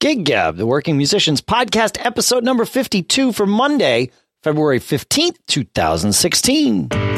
[0.00, 4.10] Gig Gab, the Working Musicians Podcast, episode number 52 for Monday,
[4.42, 7.09] February 15th, 2016.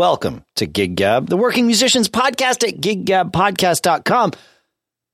[0.00, 4.32] Welcome to Gig Gab, the Working Musicians Podcast at giggabpodcast.com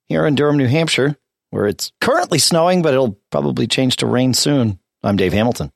[0.06, 1.16] here in Durham, New Hampshire,
[1.50, 4.78] where it's currently snowing, but it'll probably change to rain soon.
[5.02, 5.72] I'm Dave Hamilton.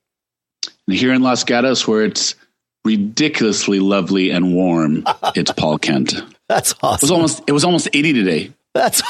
[0.87, 2.37] And here in Los Gatos, where it's
[2.85, 5.03] ridiculously lovely and warm,
[5.35, 6.15] it's Paul Kent.
[6.49, 7.13] That's It was awesome.
[7.13, 8.53] almost it was almost 80 today.
[8.75, 9.03] That's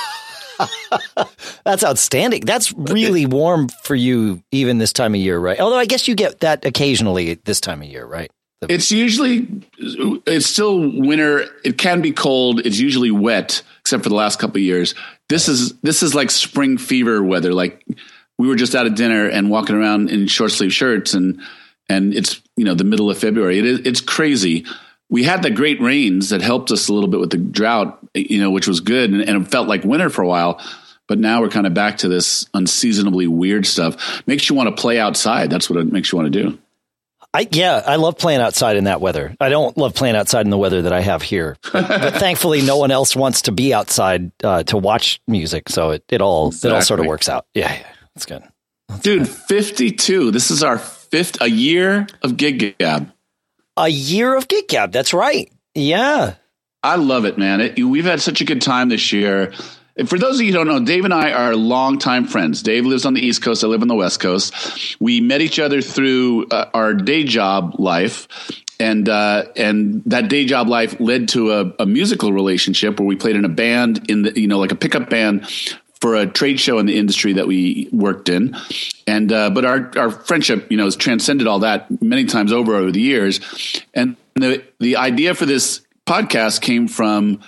[1.66, 2.46] that's outstanding.
[2.46, 5.60] That's really warm for you even this time of year, right?
[5.60, 8.30] Although I guess you get that occasionally this time of year, right?
[8.68, 11.46] It's usually it's still winter.
[11.64, 12.60] It can be cold.
[12.66, 14.94] It's usually wet, except for the last couple of years.
[15.30, 17.54] This is this is like spring fever weather.
[17.54, 17.86] Like
[18.38, 21.40] we were just out of dinner and walking around in short sleeve shirts, and
[21.88, 23.58] and it's you know the middle of February.
[23.58, 24.66] It is it's crazy.
[25.08, 28.40] We had the great rains that helped us a little bit with the drought, you
[28.40, 30.60] know, which was good, and, and it felt like winter for a while.
[31.08, 34.22] But now we're kind of back to this unseasonably weird stuff.
[34.26, 35.50] Makes you want to play outside.
[35.50, 36.58] That's what it makes you want to do.
[37.32, 39.36] I yeah, I love playing outside in that weather.
[39.40, 42.76] I don't love playing outside in the weather that I have here, but, thankfully, no
[42.76, 46.66] one else wants to be outside uh, to watch music, so it, it all it
[46.66, 47.46] all sort of works out.
[47.54, 47.86] Yeah, yeah,
[48.16, 48.42] it's good.
[49.02, 50.32] Dude, 52.
[50.32, 53.12] This is our fifth, a year of Gig Gab.
[53.76, 54.90] A year of Gig Gab.
[54.90, 55.52] That's right.
[55.76, 56.34] Yeah,
[56.82, 57.60] I love it, man.
[57.60, 59.52] It, we've had such a good time this year.
[60.00, 62.62] And for those of you who don't know, Dave and I are longtime friends.
[62.62, 63.62] Dave lives on the East Coast.
[63.62, 64.96] I live on the West Coast.
[64.98, 68.26] We met each other through uh, our day job life.
[68.80, 73.14] And uh, and that day job life led to a, a musical relationship where we
[73.14, 75.46] played in a band in the you know like a pickup band
[76.00, 78.56] for a trade show in the industry that we worked in.
[79.06, 82.74] And uh, but our our friendship, you know, has transcended all that many times over
[82.74, 83.38] over the years.
[83.92, 87.40] And the the idea for this podcast came from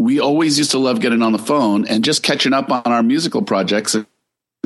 [0.00, 3.02] we always used to love getting on the phone and just catching up on our
[3.02, 4.06] musical projects and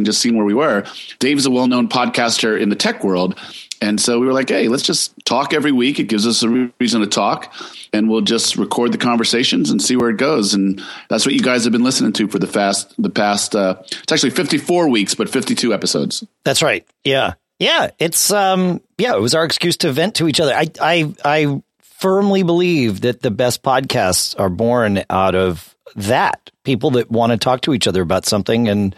[0.04, 0.84] just seeing where we were.
[1.18, 3.36] Dave's a well known podcaster in the tech world.
[3.82, 5.98] And so we were like, hey, let's just talk every week.
[5.98, 7.52] It gives us a reason to talk,
[7.92, 10.54] and we'll just record the conversations and see where it goes.
[10.54, 10.80] And
[11.10, 13.56] that's what you guys have been listening to for the fast, the past.
[13.56, 16.24] Uh, it's actually fifty four weeks, but fifty two episodes.
[16.44, 16.86] that's right.
[17.02, 17.90] Yeah, yeah.
[17.98, 19.16] It's um, yeah.
[19.16, 20.54] It was our excuse to vent to each other.
[20.54, 21.62] I I I
[22.04, 26.50] firmly believe that the best podcasts are born out of that.
[26.62, 28.94] People that want to talk to each other about something and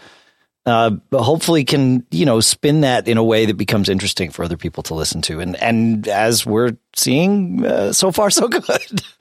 [0.67, 4.57] uh, hopefully can you know spin that in a way that becomes interesting for other
[4.57, 5.39] people to listen to.
[5.39, 8.65] And and as we're seeing, uh, so far so good.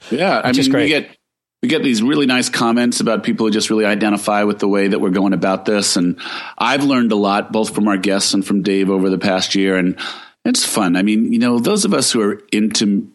[0.09, 1.16] Yeah, I mean, we get
[1.62, 4.88] we get these really nice comments about people who just really identify with the way
[4.88, 6.19] that we're going about this, and
[6.57, 9.78] I've learned a lot both from our guests and from Dave over the past year,
[9.78, 10.00] and
[10.45, 10.95] it's fun.
[10.95, 13.09] I mean, you know, those of us who are into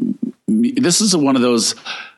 [0.47, 1.75] this is one of those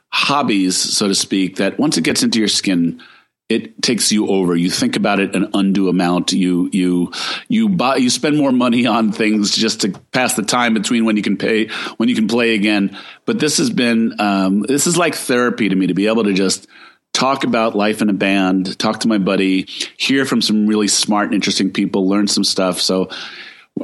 [0.09, 3.03] hobbies, so to speak, that once it gets into your skin.
[3.49, 4.57] It takes you over.
[4.57, 6.33] You think about it an undue amount.
[6.33, 7.13] You you
[7.49, 11.19] you buy you spend more money on things just to pass the time between when
[11.19, 11.69] you can pay
[11.99, 12.97] when you can play again.
[13.27, 16.33] But this has been um, this is like therapy to me to be able to
[16.33, 16.67] just
[17.13, 19.67] talk about life in a band, talk to my buddy,
[19.99, 22.81] hear from some really smart and interesting people, learn some stuff.
[22.81, 23.11] So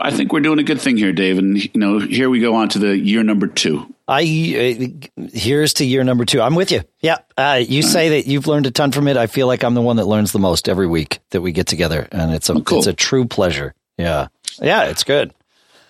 [0.01, 1.39] I think we're doing a good thing here, Dave.
[1.39, 3.93] And you know, here we go on to the year number two.
[4.07, 6.41] I uh, here's to year number two.
[6.41, 6.83] I'm with you.
[7.01, 9.17] Yeah, uh, you say that you've learned a ton from it.
[9.17, 11.67] I feel like I'm the one that learns the most every week that we get
[11.67, 12.79] together, and it's a Oh, cool.
[12.79, 13.75] it's a true pleasure.
[13.97, 14.29] Yeah,
[14.63, 15.35] yeah, it's good.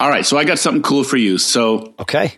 [0.01, 1.39] All right, so I got something cool for you.
[1.39, 2.33] So Okay,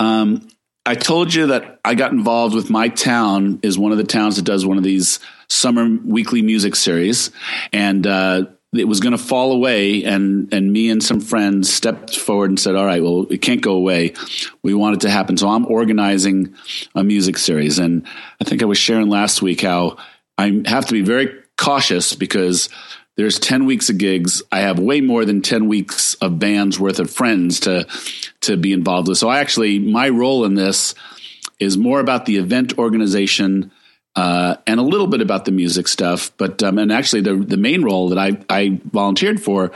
[0.00, 0.48] Um,
[0.86, 4.36] I told you that I got involved with my town is one of the towns
[4.36, 7.30] that does one of these summer weekly music series,
[7.72, 10.04] and uh, it was going to fall away.
[10.04, 13.60] And and me and some friends stepped forward and said, "All right, well, it can't
[13.60, 14.14] go away.
[14.62, 16.54] We want it to happen." So I'm organizing
[16.94, 18.06] a music series, and
[18.40, 19.96] I think I was sharing last week how
[20.38, 22.68] I have to be very cautious because
[23.16, 24.42] there's 10 weeks of gigs.
[24.50, 27.86] I have way more than 10 weeks of bands worth of friends to
[28.42, 29.18] to be involved with.
[29.18, 30.94] So I actually my role in this
[31.60, 33.70] is more about the event organization
[34.16, 36.30] uh, and a little bit about the music stuff.
[36.36, 39.72] But um, and actually the the main role that I I volunteered for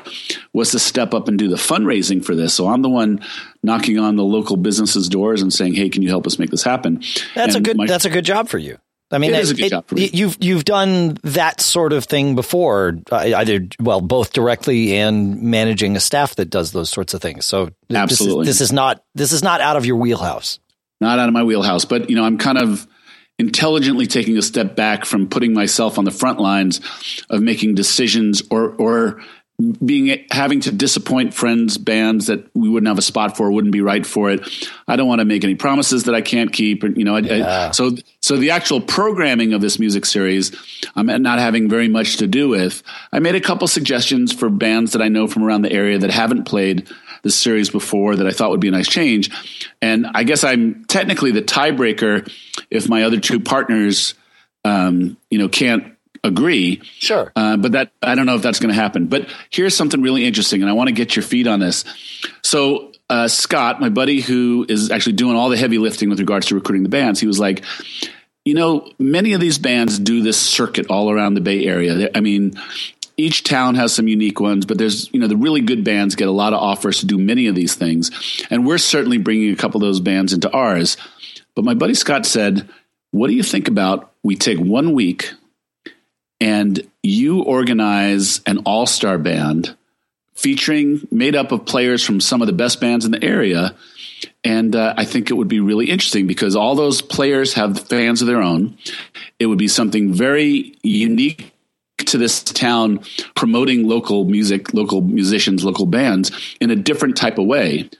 [0.53, 2.55] was to step up and do the fundraising for this.
[2.55, 3.21] So I'm the one
[3.63, 6.63] knocking on the local businesses' doors and saying, "Hey, can you help us make this
[6.63, 7.03] happen?"
[7.35, 8.79] that's And a good my- that's a good job for you.
[9.11, 10.11] I mean, It is a good job for me.
[10.13, 15.97] You've you've done that sort of thing before, uh, either well, both directly and managing
[15.97, 17.47] a staff that does those sorts of things.
[17.47, 18.45] So this is- Absolutely.
[18.45, 20.59] this is not this is not out of your wheelhouse.
[21.01, 21.87] not out of my wheelhouse.
[21.87, 22.87] But you know, I'm kind of
[23.39, 26.81] intelligently taking a step back from putting myself on the front lines
[27.31, 29.21] of making decisions or or
[29.85, 33.81] being having to disappoint friends bands that we wouldn't have a spot for wouldn't be
[33.81, 37.05] right for it i don't want to make any promises that i can't keep you
[37.05, 37.69] know yeah.
[37.69, 40.53] I, so so the actual programming of this music series
[40.95, 44.93] i'm not having very much to do with i made a couple suggestions for bands
[44.93, 46.89] that i know from around the area that haven't played
[47.29, 49.31] this series before that i thought would be a nice change
[49.81, 52.31] and i guess i'm technically the tiebreaker
[52.71, 54.15] if my other two partners
[54.65, 55.95] um, you know can't
[56.25, 56.81] agree.
[56.99, 57.33] Sure.
[57.35, 59.07] Uh, but that I don't know if that's going to happen.
[59.07, 61.85] But here's something really interesting, and I want to get your feet on this.
[62.43, 66.47] So uh, Scott, my buddy, who is actually doing all the heavy lifting with regards
[66.47, 67.65] to recruiting the bands, he was like,
[68.45, 72.11] you know, many of these bands do this circuit all around the Bay Area.
[72.15, 72.61] I mean.
[73.21, 76.29] Each town has some unique ones, but there's, you know, the really good bands get
[76.29, 78.13] a lot of offers to do many of these things.
[78.49, 80.97] And we're certainly bringing a couple of those bands into ours.
[81.57, 82.69] But my buddy Scott said,
[83.11, 85.33] What do you think about we take one week
[86.41, 89.77] and you organize an all star band
[90.39, 93.75] featuring made up of players from some of the best bands in the area.
[94.45, 98.23] And uh, I think it would be really interesting because all those players have fans
[98.23, 98.79] of their own.
[99.41, 101.53] It would be something very unique
[102.07, 103.01] to this town,
[103.35, 106.31] promoting local music, local musicians, local bands
[106.61, 107.91] in a different type of way.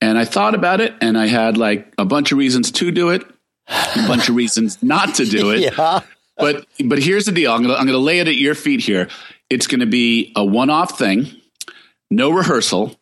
[0.00, 3.10] And I thought about it and I had like a bunch of reasons to do
[3.10, 3.22] it,
[3.68, 5.60] a bunch of reasons not to do it.
[5.76, 6.00] yeah
[6.36, 7.52] but but here's the deal.
[7.52, 9.08] I'm gonna I'm gonna lay it at your feet here.
[9.50, 11.28] It's gonna be a one off thing,
[12.10, 12.94] no rehearsal,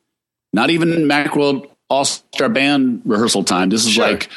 [0.53, 3.69] not even Macworld All Star Band rehearsal time.
[3.71, 4.07] This is sure.
[4.07, 4.29] like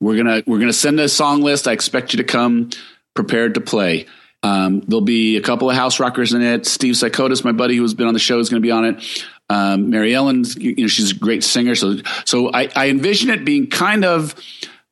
[0.00, 1.66] we're gonna we're gonna send a song list.
[1.66, 2.70] I expect you to come
[3.14, 4.06] prepared to play.
[4.42, 6.66] Um, there'll be a couple of house rockers in it.
[6.66, 9.24] Steve Siakotos, my buddy who's been on the show, is going to be on it.
[9.48, 11.74] Um, Mary Ellen's, you know, she's a great singer.
[11.74, 14.34] So, so I, I envision it being kind of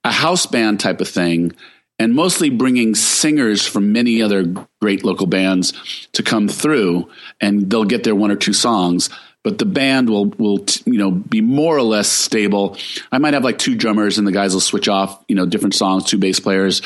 [0.04, 1.52] a house band type of thing
[1.98, 4.44] and mostly bringing singers from many other
[4.80, 5.72] great local bands
[6.12, 7.10] to come through
[7.40, 9.10] and they'll get their one or two songs
[9.42, 12.76] but the band will will you know be more or less stable.
[13.10, 15.74] I might have like two drummers and the guys will switch off you know different
[15.74, 16.82] songs, two bass players.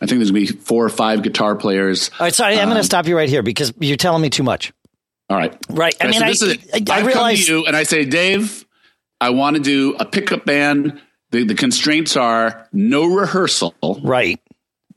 [0.00, 2.10] I think there's gonna be four or five guitar players.
[2.18, 4.30] All right, sorry, I'm um, going to stop you right here because you're telling me
[4.30, 4.72] too much.
[5.30, 5.94] All right, right.
[6.00, 8.64] I mean, so I, I, I, I realize you and I say, Dave,
[9.20, 11.00] I want to do a pickup band.
[11.30, 13.74] The, the constraints are no rehearsal.
[14.02, 14.40] Right.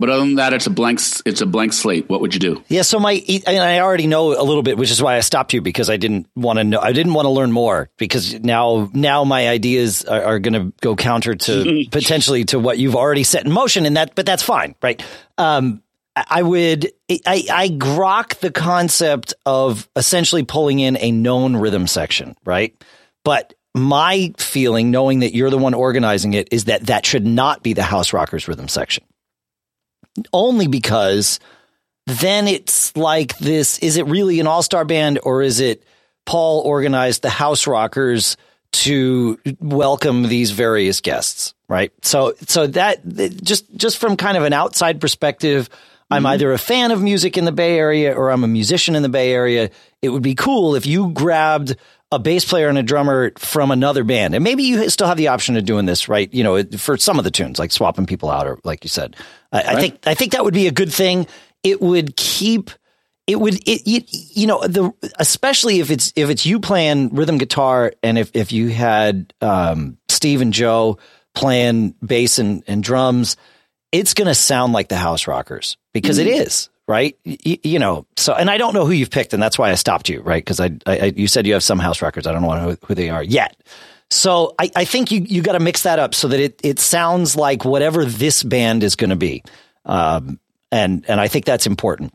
[0.01, 0.99] But other than that, it's a blank.
[1.27, 2.09] It's a blank slate.
[2.09, 2.63] What would you do?
[2.69, 2.81] Yeah.
[2.81, 5.61] So my, and I already know a little bit, which is why I stopped you
[5.61, 6.79] because I didn't want to know.
[6.79, 10.73] I didn't want to learn more because now, now my ideas are, are going to
[10.81, 14.15] go counter to potentially to what you've already set in motion, and that.
[14.15, 15.05] But that's fine, right?
[15.37, 15.83] Um,
[16.15, 22.35] I would, I, I grok the concept of essentially pulling in a known rhythm section,
[22.43, 22.75] right?
[23.23, 27.61] But my feeling, knowing that you're the one organizing it, is that that should not
[27.61, 29.03] be the House Rockers rhythm section
[30.33, 31.39] only because
[32.07, 35.83] then it's like this is it really an all star band or is it
[36.25, 38.37] Paul organized the House Rockers
[38.71, 41.91] to welcome these various guests, right?
[42.03, 43.07] So, so that
[43.43, 46.13] just just from kind of an outside perspective, mm-hmm.
[46.13, 49.03] I'm either a fan of music in the Bay Area or I'm a musician in
[49.03, 49.71] the Bay Area.
[50.01, 51.75] It would be cool if you grabbed
[52.11, 54.35] a bass player and a drummer from another band.
[54.35, 56.31] And maybe you still have the option of doing this, right?
[56.33, 59.15] You know, for some of the tunes, like swapping people out or like you said.
[59.51, 59.67] I, right.
[59.67, 61.27] I think I think that would be a good thing.
[61.63, 62.71] It would keep
[63.27, 67.37] it would it, it, you know the especially if it's if it's you playing rhythm
[67.37, 70.97] guitar and if if you had um, Steve and Joe
[71.33, 73.37] playing bass and, and drums,
[73.91, 76.27] it's going to sound like the House Rockers because mm-hmm.
[76.27, 77.17] it is right?
[77.23, 79.75] You, you, know, so and I don't know who you've picked, and that's why I
[79.75, 80.43] stopped you, right?
[80.43, 82.27] Because I, I, you said you have some house rockers.
[82.27, 83.55] I don't know who, who they are yet.
[84.09, 86.79] So I, I think you you got to mix that up so that it it
[86.79, 89.41] sounds like whatever this band is going to be,
[89.85, 90.37] um,
[90.69, 92.13] and and I think that's important.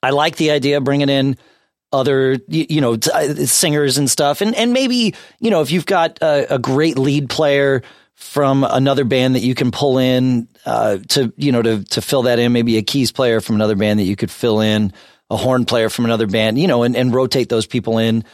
[0.00, 1.36] I like the idea of bringing in
[1.92, 5.86] other you, you know uh, singers and stuff, and and maybe you know if you've
[5.86, 7.82] got a, a great lead player
[8.14, 12.22] from another band that you can pull in uh, to you know to to fill
[12.22, 12.52] that in.
[12.52, 14.92] Maybe a keys player from another band that you could fill in,
[15.30, 18.24] a horn player from another band, you know, and, and rotate those people in.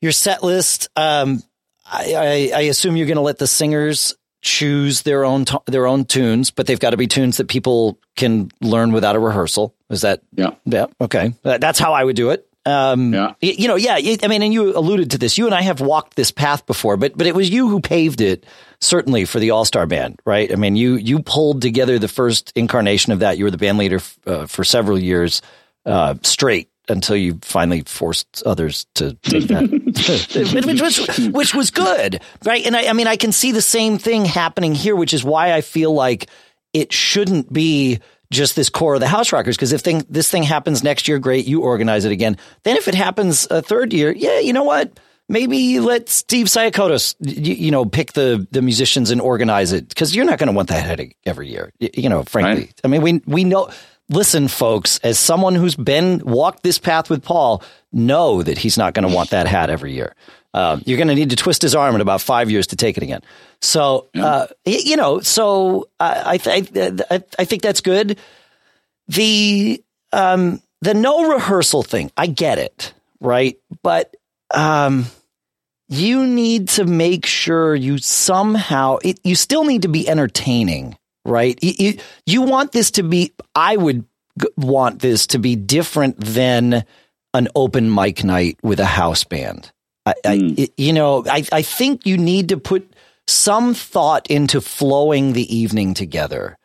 [0.00, 0.88] Your set list.
[0.96, 1.42] Um,
[1.84, 2.14] I,
[2.54, 6.04] I, I assume you're going to let the singers choose their own t- their own
[6.04, 9.74] tunes, but they've got to be tunes that people can learn without a rehearsal.
[9.88, 11.34] Is that yeah yeah okay?
[11.42, 12.46] That's how I would do it.
[12.64, 13.34] Um, yeah.
[13.40, 13.98] You know, yeah.
[14.22, 15.36] I mean, and you alluded to this.
[15.36, 18.20] You and I have walked this path before, but but it was you who paved
[18.20, 18.46] it,
[18.80, 20.52] certainly for the All Star Band, right?
[20.52, 23.38] I mean, you you pulled together the first incarnation of that.
[23.38, 25.42] You were the band leader uh, for several years
[25.84, 32.20] uh, straight, until you finally forced others to take that, which, was, which was good,
[32.44, 32.64] right?
[32.64, 35.52] And I, I mean, I can see the same thing happening here, which is why
[35.52, 36.28] I feel like
[36.72, 38.00] it shouldn't be
[38.32, 39.56] just this core of the House Rockers.
[39.56, 42.36] Because if thing, this thing happens next year, great, you organize it again.
[42.64, 44.98] Then if it happens a third year, yeah, you know what?
[45.28, 50.14] Maybe let Steve Siakotos, you, you know, pick the the musicians and organize it because
[50.14, 51.72] you're not going to want that headache every year.
[51.78, 52.80] You, you know, frankly, right.
[52.84, 53.70] I mean, we we know
[54.12, 57.62] listen, folks, as someone who's been walked this path with Paul,
[57.92, 60.14] know that he's not going to want that hat every year.
[60.54, 62.96] Uh, you're going to need to twist his arm in about five years to take
[62.96, 63.22] it again.
[63.62, 66.66] So, uh, you know, so I, I,
[67.10, 68.18] I, I, think that's good.
[69.08, 69.82] The
[70.12, 73.58] um, the no rehearsal thing, I get it, right?
[73.82, 74.14] But
[74.52, 75.06] um,
[75.88, 81.58] you need to make sure you somehow it, you still need to be entertaining right?
[81.62, 84.04] You, you, want this to be, I would
[84.56, 86.84] want this to be different than
[87.34, 89.70] an open mic night with a house band.
[90.04, 90.26] I, mm.
[90.26, 90.64] I hmm.
[90.76, 92.92] you know, I, I think you need to put
[93.26, 96.58] some thought into flowing the evening together.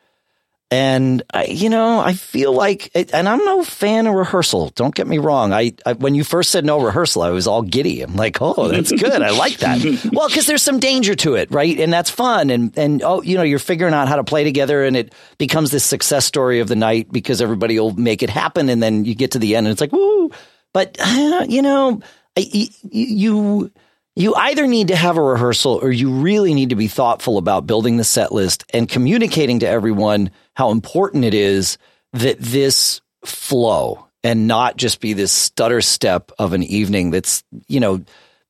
[0.70, 4.68] And I, you know, I feel like, and I'm no fan of rehearsal.
[4.74, 5.50] Don't get me wrong.
[5.50, 8.02] I, I, when you first said no rehearsal, I was all giddy.
[8.02, 9.22] I'm like, oh, that's good.
[9.22, 9.80] I like that.
[10.12, 11.80] well, because there's some danger to it, right?
[11.80, 12.50] And that's fun.
[12.50, 15.70] And and oh, you know, you're figuring out how to play together, and it becomes
[15.70, 19.14] this success story of the night because everybody will make it happen, and then you
[19.14, 20.30] get to the end, and it's like, woo.
[20.74, 22.02] But uh, you know,
[22.38, 23.70] you
[24.18, 27.68] you either need to have a rehearsal or you really need to be thoughtful about
[27.68, 31.78] building the set list and communicating to everyone how important it is
[32.14, 37.78] that this flow and not just be this stutter step of an evening that's, you
[37.78, 38.02] know,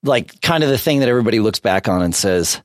[0.02, 2.62] like kind of the thing that everybody looks back on and says,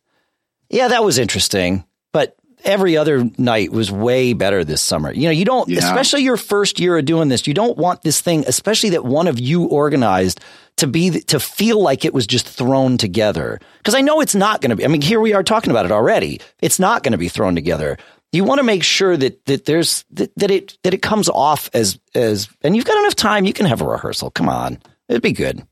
[0.70, 5.12] yeah, that was interesting, but every other night was way better this summer.
[5.12, 5.80] You know, you don't, yeah.
[5.80, 9.28] especially your first year of doing this, you don't want this thing, especially that one
[9.28, 10.40] of you organized
[10.78, 14.62] to be to feel like it was just thrown together because I know it's not
[14.62, 14.86] going to be.
[14.86, 16.42] I mean, here we are talking about it already.
[16.62, 17.98] It's not going to be thrown together.
[18.32, 21.70] You want to make sure that that there's that, that it that it comes off
[21.74, 23.46] as as and you've got enough time.
[23.46, 24.32] You can have a rehearsal.
[24.32, 25.66] Come on, it'd be good.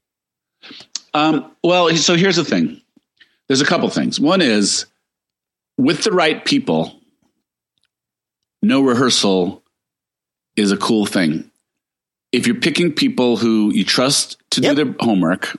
[1.14, 2.82] Um, well, so here's the thing.
[3.48, 4.20] There's a couple things.
[4.20, 4.86] One is
[5.78, 7.02] with the right people,
[8.62, 9.62] no rehearsal
[10.56, 11.51] is a cool thing
[12.32, 14.76] if you're picking people who you trust to yep.
[14.76, 15.58] do their homework,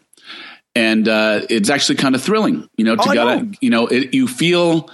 [0.74, 3.52] and uh, it's actually kind of thrilling, you know, to oh, gotta, know.
[3.60, 4.88] you know, it, you feel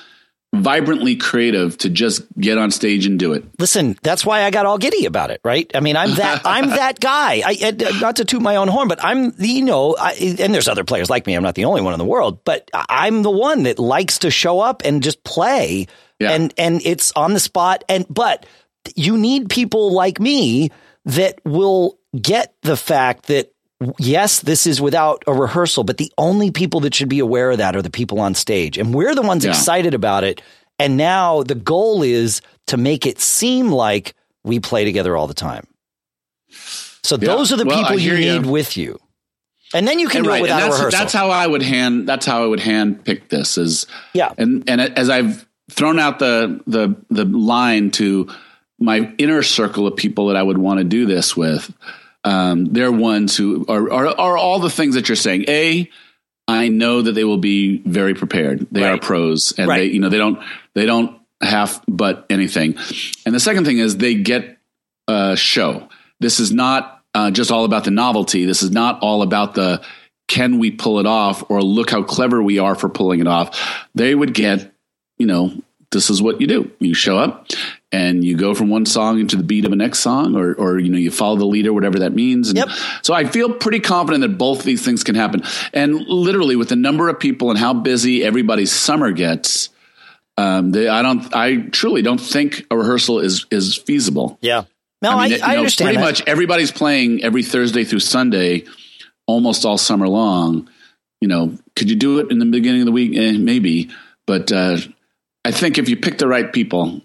[0.55, 3.45] vibrantly creative to just get on stage and do it.
[3.59, 5.71] Listen, that's why I got all giddy about it, right?
[5.75, 7.43] I mean, I'm that I'm that guy.
[7.45, 7.71] I,
[8.01, 10.85] not to toot my own horn, but I'm the you know, I, and there's other
[10.85, 11.35] players like me.
[11.35, 14.31] I'm not the only one in the world, but I'm the one that likes to
[14.31, 15.87] show up and just play,
[16.19, 16.33] yeah.
[16.33, 17.85] and and it's on the spot.
[17.89, 18.47] And but
[18.97, 20.71] you need people like me
[21.05, 23.53] that will get the fact that
[23.99, 27.59] yes, this is without a rehearsal, but the only people that should be aware of
[27.59, 28.79] that are the people on stage.
[28.79, 29.51] And we're the ones yeah.
[29.51, 30.43] excited about it.
[30.79, 34.15] And now the goal is to make it seem like
[34.45, 35.67] we play together all the time.
[37.03, 37.29] So yeah.
[37.29, 38.51] those are the well, people you need you.
[38.51, 38.99] with you.
[39.75, 40.39] And then you can and do right.
[40.39, 40.99] it without that's, rehearsal.
[40.99, 44.33] That's how I would hand that's how I would hand pick this is yeah.
[44.39, 48.29] And and as I've thrown out the the the line to
[48.79, 51.73] my inner circle of people that I would want to do this with,
[52.25, 55.45] um, they're ones who are, are, are all the things that you're saying.
[55.49, 55.91] A,
[56.47, 58.67] I know that they will be very prepared.
[58.71, 58.95] They right.
[58.95, 59.79] are pros, and right.
[59.79, 60.43] they you know they don't
[60.75, 62.77] they don't have but anything.
[63.27, 64.59] And the second thing is they get
[65.07, 65.89] a show.
[66.21, 68.47] This is not uh, just all about the novelty.
[68.47, 69.83] This is not all about the
[70.27, 73.87] can we pull it off or look how clever we are for pulling it off.
[73.95, 74.73] They would get
[75.19, 75.53] you know
[75.91, 76.71] this is what you do.
[76.81, 77.47] You show up
[77.91, 80.79] and you go from one song into the beat of the next song or, or
[80.79, 82.51] you know, you follow the leader, whatever that means.
[82.51, 82.69] And yep.
[83.03, 85.43] so I feel pretty confident that both of these things can happen.
[85.73, 89.71] And literally with the number of people and how busy everybody's summer gets,
[90.37, 94.39] um, they, I don't, I truly don't think a rehearsal is, is feasible.
[94.43, 94.65] Yeah.
[95.01, 95.87] No, I, mean, I, I know, understand.
[95.87, 96.05] Pretty that.
[96.05, 98.65] much everybody's playing every Thursday through Sunday,
[99.27, 100.69] almost all summer long.
[101.21, 103.17] You know, could you do it in the beginning of the week?
[103.17, 103.91] Eh, maybe,
[104.27, 104.79] but uh,
[105.49, 107.01] I think if you pick the right people,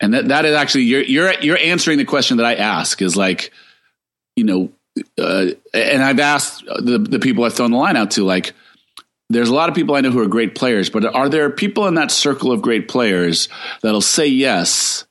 [0.00, 3.18] and that that is actually you're you're you're answering the question that I ask is
[3.18, 3.52] like,
[4.34, 4.70] you know,
[5.18, 8.54] uh, and I've asked the the people I've thrown the line out to like.
[9.28, 11.86] There's a lot of people I know who are great players, but are there people
[11.86, 13.50] in that circle of great players
[13.82, 15.04] that'll say yes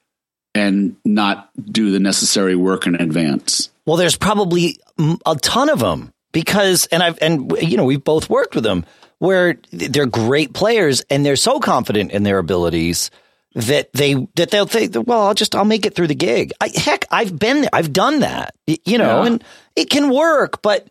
[0.55, 3.69] and not do the necessary work in advance?
[3.85, 4.79] Well, there's probably
[5.25, 8.85] a ton of them because, and I've, and you know, we've both worked with them
[9.25, 13.11] where they're great players and they're so confident in their abilities
[13.55, 16.51] that they that they'll think, well, I'll just I'll make it through the gig.
[16.59, 19.27] I, heck, I've been there, I've done that, you know, yeah.
[19.27, 19.43] and
[19.75, 20.87] it can work, but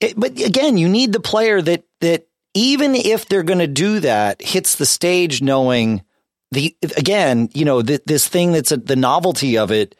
[0.00, 4.00] it, but again, you need the player that that even if they're going to do
[4.00, 6.02] that, hits the stage knowing
[6.50, 9.94] the again, you know, the, this thing that's a, the novelty of it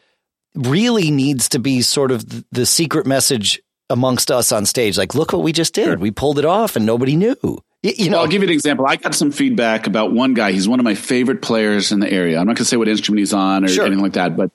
[0.55, 4.99] really needs to be sort of the, secret message amongst us on stage.
[4.99, 5.85] Like, look what we just did.
[5.85, 5.99] Sure.
[5.99, 7.63] We pulled it off, and nobody knew.
[7.83, 8.87] You know, I'll give you an example.
[8.89, 10.51] I got some feedback about one guy.
[10.51, 12.39] He's one of my favorite players in the area.
[12.39, 13.87] I'm not going to say what instrument he's on or sure.
[13.87, 14.51] anything like that, but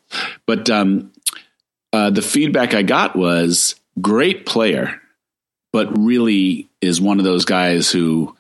[0.45, 1.13] but um,
[1.93, 4.99] uh, the feedback I got was great player,
[5.71, 8.35] but really is one of those guys who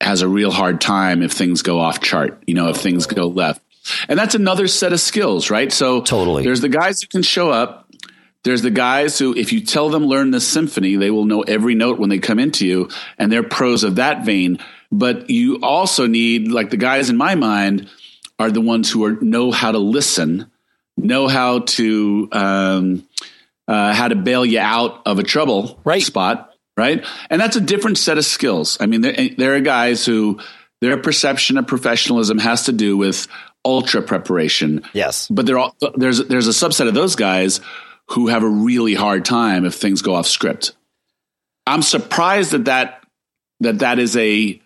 [0.00, 2.42] has a real hard time if things go off chart.
[2.48, 3.62] You know, if things go left,
[4.08, 5.72] and that's another set of skills, right?
[5.72, 7.81] So totally, there's the guys who can show up
[8.44, 11.74] there's the guys who, if you tell them learn the symphony, they will know every
[11.74, 14.58] note when they come into you, and they're pros of that vein.
[14.90, 17.88] But you also need, like the guys in my mind,
[18.38, 20.50] are the ones who are know how to listen,
[20.96, 23.08] know how to um,
[23.68, 26.02] uh, how to bail you out of a trouble right.
[26.02, 27.06] spot, right?
[27.30, 28.76] And that's a different set of skills.
[28.80, 30.40] I mean, there, there are guys who
[30.80, 33.28] their perception of professionalism has to do with
[33.64, 34.82] ultra preparation.
[34.92, 37.60] Yes, but there's there's a subset of those guys
[38.12, 40.72] who have a really hard time if things go off script.
[41.66, 43.04] I'm surprised that that
[43.60, 44.60] that that is a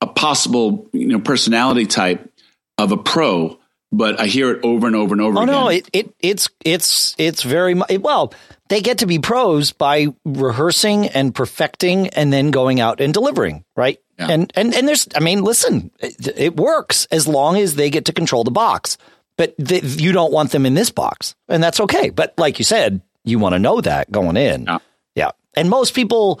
[0.00, 2.30] a possible you know personality type
[2.78, 3.58] of a pro,
[3.92, 5.38] but I hear it over and over and over.
[5.38, 5.54] Oh again.
[5.54, 8.32] no, it, it it's it's it's very well.
[8.68, 13.64] They get to be pros by rehearsing and perfecting, and then going out and delivering,
[13.76, 14.00] right?
[14.18, 14.28] Yeah.
[14.30, 18.06] And and and there's, I mean, listen, it, it works as long as they get
[18.06, 18.96] to control the box
[19.36, 22.10] but th- you don't want them in this box, and that's okay.
[22.10, 24.64] But like you said, you want to know that going in.
[24.64, 24.78] Yeah.
[25.14, 25.30] yeah.
[25.54, 26.40] And most people,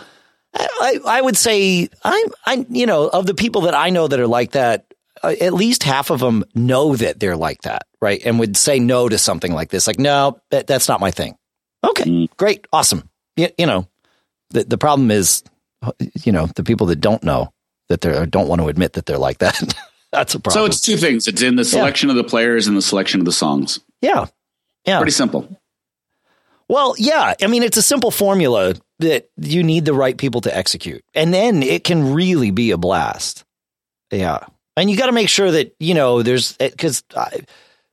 [0.54, 4.20] I, I would say, I'm, I, you know, of the people that I know that
[4.20, 8.20] are like that, uh, at least half of them know that they're like that, right?
[8.24, 11.36] And would say no to something like this, like, no, that, that's not my thing.
[11.82, 12.36] Okay, mm.
[12.36, 13.08] great, awesome.
[13.36, 13.86] You, you know,
[14.50, 15.42] the the problem is,
[16.22, 17.52] you know, the people that don't know
[17.88, 19.74] that they don't want to admit that they're like that.
[20.14, 20.62] That's a problem.
[20.62, 21.26] So it's two things.
[21.26, 22.12] It's in the selection yeah.
[22.12, 23.80] of the players and the selection of the songs.
[24.00, 24.26] Yeah.
[24.86, 24.98] Yeah.
[24.98, 25.60] Pretty simple.
[26.68, 27.34] Well, yeah.
[27.42, 31.04] I mean, it's a simple formula that you need the right people to execute.
[31.14, 33.44] And then it can really be a blast.
[34.12, 34.46] Yeah.
[34.76, 37.02] And you got to make sure that, you know, there's eh, because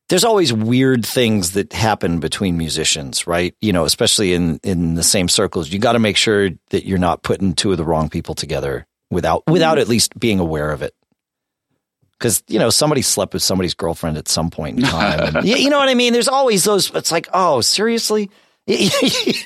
[0.10, 3.56] there's always weird things that happen between musicians, right?
[3.62, 5.72] You know, especially in in the same circles.
[5.72, 8.86] You got to make sure that you're not putting two of the wrong people together
[9.10, 9.82] without without mm-hmm.
[9.82, 10.94] at least being aware of it
[12.22, 15.36] because you know somebody slept with somebody's girlfriend at some point in time.
[15.38, 16.14] And, you, know what I mean?
[16.14, 16.94] There's always those.
[16.94, 18.30] It's like, oh, seriously?
[18.68, 18.90] you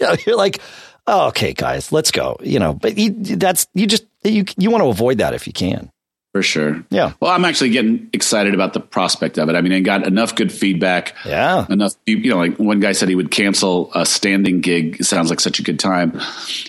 [0.01, 0.59] know, you're like,
[1.07, 2.37] oh, okay, guys, let's go.
[2.41, 5.53] You know, but you, that's you just you you want to avoid that if you
[5.53, 5.89] can.
[6.33, 6.83] For sure.
[6.89, 7.13] Yeah.
[7.21, 9.55] Well, I'm actually getting excited about the prospect of it.
[9.55, 11.15] I mean, I got enough good feedback.
[11.23, 11.65] Yeah.
[11.69, 14.97] Enough, you know, like one guy said he would cancel a standing gig.
[14.99, 16.19] It sounds like such a good time.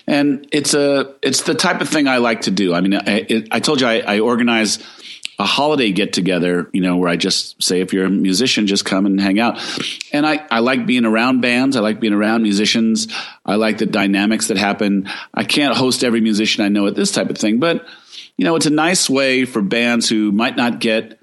[0.07, 2.73] And it's a, it's the type of thing I like to do.
[2.73, 4.79] I mean, I, it, I told you I, I organize
[5.39, 8.85] a holiday get together, you know, where I just say, if you're a musician, just
[8.85, 9.61] come and hang out.
[10.11, 11.75] And I, I like being around bands.
[11.75, 13.07] I like being around musicians.
[13.45, 15.07] I like the dynamics that happen.
[15.33, 17.85] I can't host every musician I know at this type of thing, but
[18.35, 21.19] you know, it's a nice way for bands who might not get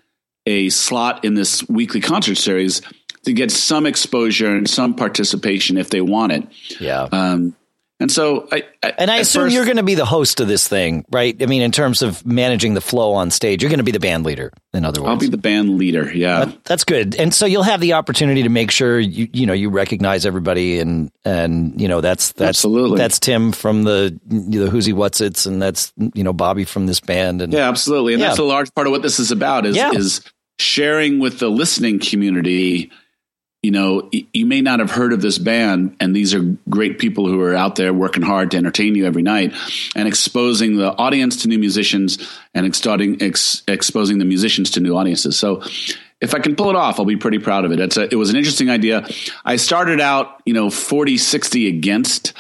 [0.46, 2.82] a slot in this weekly concert series
[3.24, 6.46] to get some exposure and some participation if they want it.
[6.80, 7.08] Yeah.
[7.10, 7.56] Um,
[8.00, 10.48] and so I, I and I assume you you're going to be the host of
[10.48, 11.40] this thing, right?
[11.40, 14.00] I mean, in terms of managing the flow on stage, you're going to be the
[14.00, 14.52] band leader.
[14.72, 16.12] In other words, I'll be the band leader.
[16.12, 17.14] Yeah, that, that's good.
[17.14, 20.80] And so you'll have the opportunity to make sure you you know you recognize everybody,
[20.80, 25.20] and and you know that's that's absolutely that's Tim from the the Who's He What's
[25.20, 27.42] It's, and that's you know Bobby from this band.
[27.42, 28.14] And yeah, absolutely.
[28.14, 28.28] And yeah.
[28.28, 29.92] that's a large part of what this is about is yeah.
[29.92, 30.20] is
[30.58, 32.90] sharing with the listening community
[33.64, 37.26] you know, you may not have heard of this band, and these are great people
[37.26, 39.54] who are out there working hard to entertain you every night
[39.96, 42.18] and exposing the audience to new musicians
[42.52, 45.38] and exposing, ex, exposing the musicians to new audiences.
[45.38, 45.62] So,
[46.20, 47.80] if I can pull it off, I'll be pretty proud of it.
[47.80, 49.08] It's a, it was an interesting idea.
[49.46, 52.34] I started out, you know, 40 60 against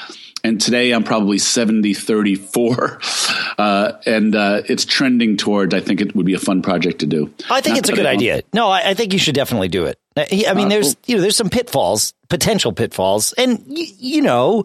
[0.44, 3.00] and today I'm probably 70 34
[3.58, 7.06] uh, and uh, it's trending towards I think it would be a fun project to
[7.06, 7.32] do.
[7.50, 8.42] I think Not it's a good idea.
[8.52, 9.98] No, I, I, think you should definitely do it.
[10.16, 14.64] I mean, uh, there's you know there's some pitfalls, potential pitfalls, and you, you know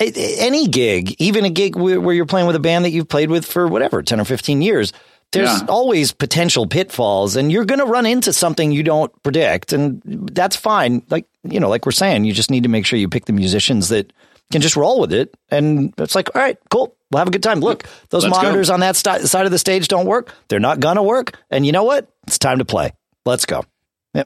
[0.00, 3.44] any gig, even a gig where you're playing with a band that you've played with
[3.44, 4.92] for whatever 10 or 15 years.
[5.32, 5.66] There's yeah.
[5.68, 10.56] always potential pitfalls and you're going to run into something you don't predict and that's
[10.56, 11.04] fine.
[11.08, 13.32] Like, you know, like we're saying, you just need to make sure you pick the
[13.32, 14.12] musicians that
[14.50, 15.32] can just roll with it.
[15.48, 16.96] And it's like, all right, cool.
[17.12, 17.60] We'll have a good time.
[17.60, 18.74] Look, those Let's monitors go.
[18.74, 20.34] on that st- side of the stage don't work.
[20.48, 21.38] They're not going to work.
[21.50, 22.08] And you know what?
[22.26, 22.92] It's time to play.
[23.24, 23.64] let's go.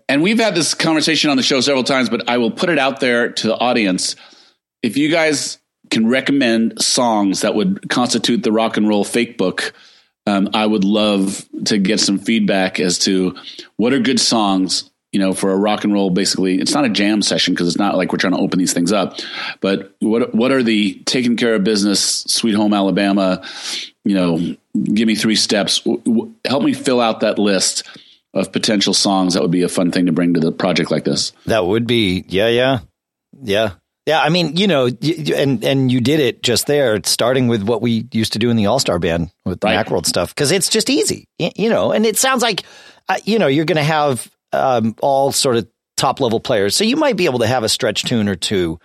[0.08, 2.78] And we've had this conversation on the show several times, but I will put it
[2.78, 4.16] out there to the audience.
[4.82, 5.58] If you guys
[5.90, 9.74] can recommend songs that would constitute the rock and roll fake book,
[10.26, 13.36] um, I would love to get some feedback as to
[13.76, 16.08] what are good songs, you know, for a rock and roll.
[16.08, 18.72] Basically, it's not a jam session because it's not like we're trying to open these
[18.72, 19.18] things up.
[19.60, 23.42] But what what are the taking care of business, Sweet Home Alabama,
[24.02, 25.86] you know, give me three steps.
[26.46, 27.82] Help me fill out that list
[28.34, 31.04] of potential songs that would be a fun thing to bring to the project like
[31.04, 31.32] this.
[31.46, 32.80] That would be, yeah, yeah,
[33.42, 33.72] yeah,
[34.06, 34.20] yeah.
[34.20, 38.06] I mean, you know, and and you did it just there, starting with what we
[38.12, 39.86] used to do in the All Star Band with the right.
[39.86, 41.92] Macworld stuff, because it's just easy, you know.
[41.92, 42.64] And it sounds like,
[43.08, 46.84] uh, you know, you're going to have um, all sort of top level players, so
[46.84, 48.78] you might be able to have a stretch tune or two.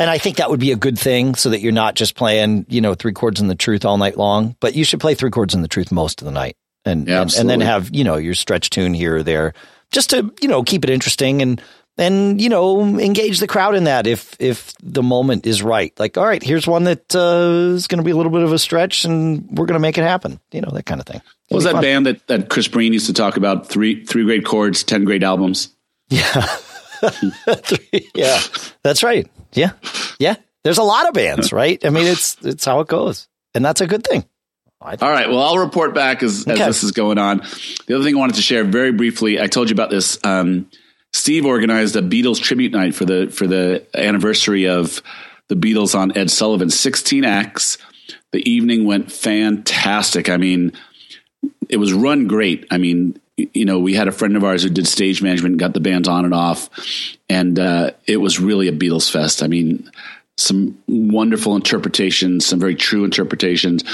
[0.00, 2.66] And I think that would be a good thing so that you're not just playing,
[2.68, 5.30] you know, three chords in the truth all night long, but you should play three
[5.30, 8.04] chords in the truth most of the night and, yeah, and, and then have you
[8.04, 9.54] know your stretch tune here or there
[9.90, 11.62] just to you know keep it interesting and
[11.96, 15.98] and you know engage the crowd in that if if the moment is right.
[15.98, 18.52] Like all right here's one that uh, is going to be a little bit of
[18.52, 21.22] a stretch and we're going to make it happen you know that kind of thing.
[21.48, 21.82] What was that fun.
[21.82, 23.68] band that that chris breen used to talk about?
[23.68, 25.74] Three three great chords 10 great albums.
[26.08, 26.46] Yeah.
[28.14, 28.40] Yeah.
[28.82, 29.30] That's right.
[29.52, 29.72] Yeah.
[30.18, 30.36] Yeah.
[30.62, 31.84] There's a lot of bands right?
[31.84, 33.28] I mean it's it's how it goes.
[33.54, 34.24] And that's a good thing
[34.80, 35.28] all right.
[35.28, 37.38] Well, I'll report back as, as this is going on.
[37.86, 40.18] The other thing I wanted to share very briefly, I told you about this.
[40.24, 40.70] Um,
[41.12, 45.00] Steve organized a Beatles tribute night for the for the anniversary of
[45.48, 46.70] the Beatles on Ed Sullivan.
[46.70, 47.78] Sixteen acts.
[48.32, 50.28] The evening went fantastic.
[50.28, 50.72] I mean,
[51.68, 52.66] it was run great.
[52.70, 55.60] I mean, you know, we had a friend of ours who did stage management and
[55.60, 56.68] got the bands on and off,
[57.28, 59.42] and uh, it was really a Beatles fest.
[59.42, 59.90] I mean,
[60.36, 63.84] some wonderful interpretations, some very true interpretations.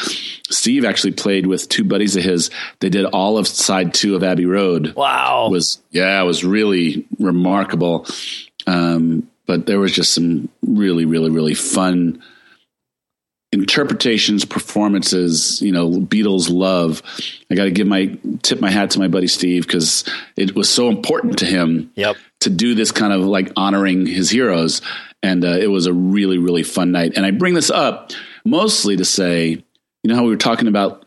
[0.50, 2.50] Steve actually played with two buddies of his.
[2.80, 4.94] They did all of side two of Abbey Road.
[4.94, 5.46] Wow.
[5.46, 8.06] It was yeah, it was really remarkable.
[8.66, 12.22] Um, but there was just some really, really, really fun
[13.52, 17.02] interpretations, performances, you know, Beatles love.
[17.50, 20.04] I got to give my tip my hat to my buddy Steve because
[20.36, 22.16] it was so important to him yep.
[22.40, 24.82] to do this kind of like honoring his heroes.
[25.22, 27.12] And uh, it was a really, really fun night.
[27.16, 28.12] And I bring this up
[28.44, 29.64] mostly to say, you
[30.04, 31.04] know, how we were talking about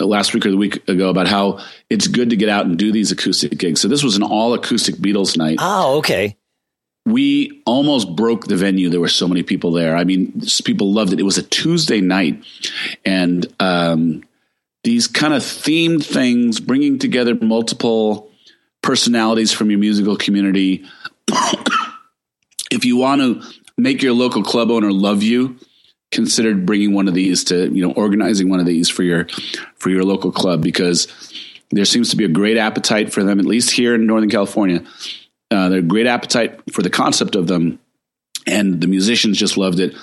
[0.00, 2.92] last week or the week ago about how it's good to get out and do
[2.92, 3.80] these acoustic gigs.
[3.80, 5.58] So this was an all acoustic Beatles night.
[5.60, 6.36] Oh, okay
[7.06, 8.90] we almost broke the venue.
[8.90, 9.96] There were so many people there.
[9.96, 11.20] I mean, people loved it.
[11.20, 12.44] It was a Tuesday night,
[13.04, 14.24] and um,
[14.82, 18.30] these kind of themed things, bringing together multiple
[18.82, 20.84] personalities from your musical community.
[22.70, 23.42] If you want to
[23.78, 25.58] make your local club owner love you,
[26.12, 29.26] consider bringing one of these to you know organizing one of these for your
[29.76, 31.08] for your local club because
[31.70, 34.84] there seems to be a great appetite for them, at least here in Northern California
[35.50, 37.78] uh, they're great appetite for the concept of them,
[38.46, 39.94] and the musicians just loved it.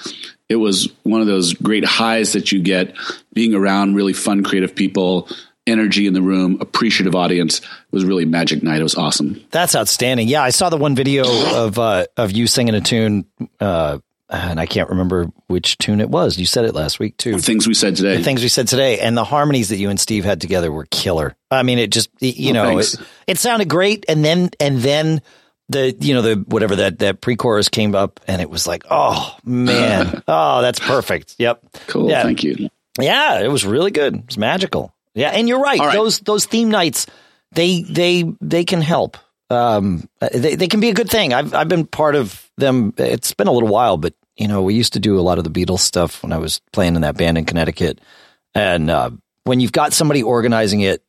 [0.50, 2.96] It was one of those great highs that you get
[3.34, 5.30] being around really fun, creative people,
[5.66, 7.60] energy in the room, appreciative audience.
[7.60, 8.80] It was really magic night.
[8.80, 9.44] It was awesome.
[9.52, 10.28] That's outstanding.
[10.28, 11.24] Yeah, I saw the one video
[11.56, 13.26] of uh, of you singing a tune.
[13.60, 14.00] Uh,
[14.30, 16.40] and I can't remember which tune it was.
[16.40, 17.38] You said it last week too.
[17.40, 18.18] things we said today.
[18.18, 20.86] The things we said today, and the harmonies that you and Steve had together were
[20.86, 21.36] killer.
[21.52, 22.96] I mean, it just you oh, know it,
[23.28, 25.22] it, sounded great, and then and then
[25.70, 29.38] the you know the whatever that that pre-chorus came up, and it was like, oh
[29.44, 31.36] man, oh that's perfect.
[31.38, 32.10] Yep, cool.
[32.10, 32.24] Yeah.
[32.24, 32.70] Thank you.
[33.00, 34.16] Yeah, it was really good.
[34.16, 34.94] It was magical.
[35.16, 35.80] Yeah, and you're right.
[35.80, 35.94] right.
[35.94, 37.08] Those those theme nights,
[37.52, 39.18] they they they can help.
[39.50, 41.34] Um, they they can be a good thing.
[41.34, 42.94] I've I've been part of them.
[42.98, 45.44] It's been a little while, but you know, we used to do a lot of
[45.44, 48.02] the Beatles stuff when I was playing in that band in Connecticut.
[48.56, 49.12] And uh,
[49.44, 51.04] when you've got somebody organizing it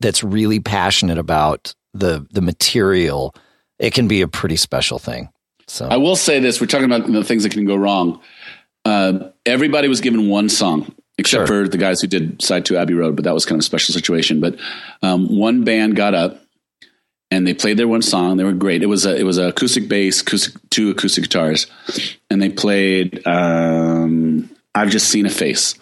[0.00, 3.34] that's really passionate about the the material,
[3.78, 5.28] it can be a pretty special thing.
[5.66, 8.20] So I will say this: we're talking about the things that can go wrong.
[8.84, 11.64] Uh, everybody was given one song, except sure.
[11.64, 13.64] for the guys who did side two Abbey Road, but that was kind of a
[13.64, 14.40] special situation.
[14.40, 14.56] But
[15.02, 16.44] um, one band got up
[17.30, 18.36] and they played their one song.
[18.36, 18.82] They were great.
[18.82, 21.66] It was a it was a acoustic bass, acoustic, two acoustic guitars,
[22.30, 25.74] and they played um, "I've Just Seen a Face."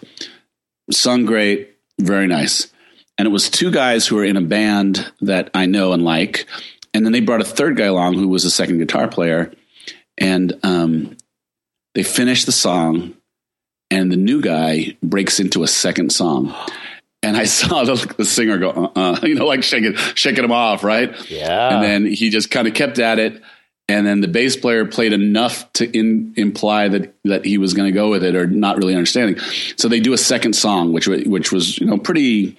[0.91, 2.67] Sung great, very nice.
[3.17, 6.47] And it was two guys who were in a band that I know and like,
[6.93, 9.53] and then they brought a third guy along who was a second guitar player,
[10.17, 11.15] and um,
[11.93, 13.13] they finished the song,
[13.93, 16.53] and the new guy breaks into a second song
[17.23, 20.51] and I saw the, the singer go, uh, uh, you know, like shaking, shaking him
[20.51, 21.15] off, right?
[21.29, 21.73] Yeah.
[21.73, 23.41] And then he just kind of kept at it,
[23.89, 27.91] and then the bass player played enough to in, imply that that he was going
[27.91, 29.39] to go with it, or not really understanding.
[29.77, 32.57] So they do a second song, which which was you know pretty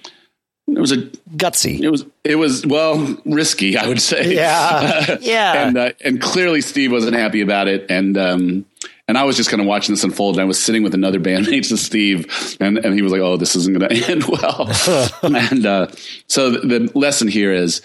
[0.67, 1.79] it was a gutsy.
[1.79, 4.35] It was it was well risky, I would say.
[4.35, 5.67] Yeah, yeah.
[5.67, 8.65] and uh, and clearly Steve wasn't happy about it, and um,
[9.07, 10.35] and I was just kind of watching this unfold.
[10.35, 13.37] And I was sitting with another bandmate to Steve, and and he was like, "Oh,
[13.37, 14.69] this isn't going to end well."
[15.23, 15.87] and uh,
[16.27, 17.81] so the, the lesson here is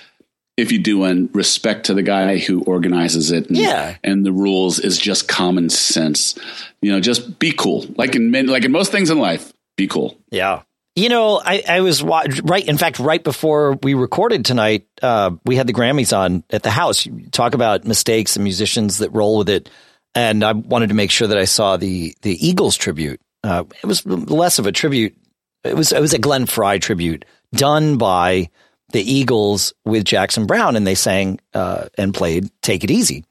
[0.61, 3.49] if you do one, respect to the guy who organizes it.
[3.49, 3.97] And, yeah.
[4.05, 6.39] And the rules is just common sense.
[6.83, 7.87] You know, just be cool.
[7.97, 10.19] Like in like in most things in life, be cool.
[10.31, 10.63] Yeah.
[10.97, 12.67] You know, I, I was right.
[12.67, 16.71] In fact, right before we recorded tonight, uh, we had the Grammys on at the
[16.71, 17.07] house.
[17.07, 19.71] You talk about mistakes and musicians that roll with it,
[20.15, 23.21] and I wanted to make sure that I saw the the Eagles tribute.
[23.43, 25.17] Uh, it was less of a tribute.
[25.65, 28.51] It was it was a Glenn Frey tribute done by
[28.93, 33.25] the Eagles with Jackson Browne, and they sang uh, and played "Take It Easy."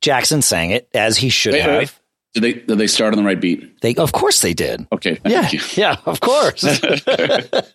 [0.00, 1.78] Jackson sang it as he should wait, have.
[1.78, 1.94] Wait.
[2.34, 3.80] Did they did they start on the right beat?
[3.80, 4.86] They of course they did.
[4.92, 5.60] Okay, yeah, you.
[5.74, 6.64] yeah, of course.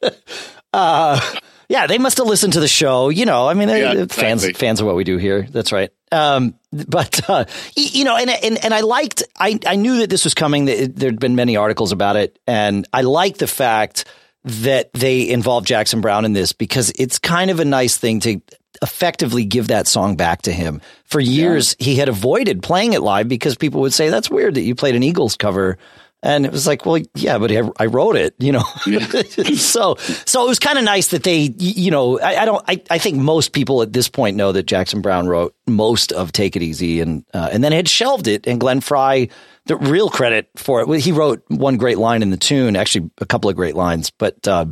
[0.74, 1.32] uh,
[1.69, 3.10] yeah, they must have listened to the show.
[3.10, 4.54] You know, I mean, yeah, fans exactly.
[4.54, 5.48] fans of what we do here.
[5.50, 5.91] That's right.
[6.13, 7.45] Um, but uh,
[7.76, 9.23] you know, and, and and I liked.
[9.38, 10.65] I I knew that this was coming.
[10.65, 14.06] That there'd been many articles about it, and I like the fact
[14.45, 18.41] that they involved Jackson Browne in this because it's kind of a nice thing to
[18.82, 20.82] effectively give that song back to him.
[21.06, 21.86] For years, yeah.
[21.86, 24.95] he had avoided playing it live because people would say, that's weird that you played
[24.95, 25.78] an Eagles cover.
[26.25, 28.63] And it was like, well, yeah, but I, wrote it, you know.
[28.88, 29.05] Yeah.
[29.55, 32.81] so, so it was kind of nice that they, you know, I, I, don't, I,
[32.89, 36.55] I think most people at this point know that Jackson Browne wrote most of "Take
[36.55, 39.29] It Easy" and uh, and then had shelved it, and Glenn Frey
[39.65, 40.99] the real credit for it.
[41.01, 44.47] He wrote one great line in the tune, actually a couple of great lines, but
[44.47, 44.65] uh,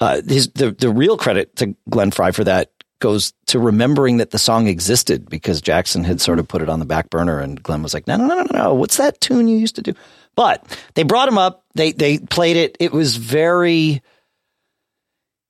[0.00, 2.70] uh, his the the real credit to Glenn Frey for that
[3.02, 6.78] goes to remembering that the song existed because Jackson had sort of put it on
[6.78, 9.48] the back burner, and Glenn was like, "No, no, no, no, no, what's that tune
[9.48, 9.92] you used to do?"
[10.36, 11.64] But they brought him up.
[11.74, 12.76] They they played it.
[12.80, 14.00] It was very.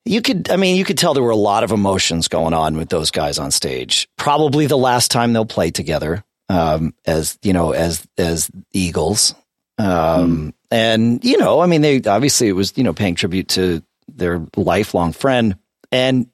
[0.05, 2.77] You could, I mean, you could tell there were a lot of emotions going on
[2.77, 4.09] with those guys on stage.
[4.19, 9.35] Probably the last time they'll play together um, as you know as as Eagles.
[9.79, 10.53] Um, mm.
[10.71, 14.45] And you know, I mean, they obviously it was you know paying tribute to their
[14.57, 15.57] lifelong friend.
[15.93, 16.29] And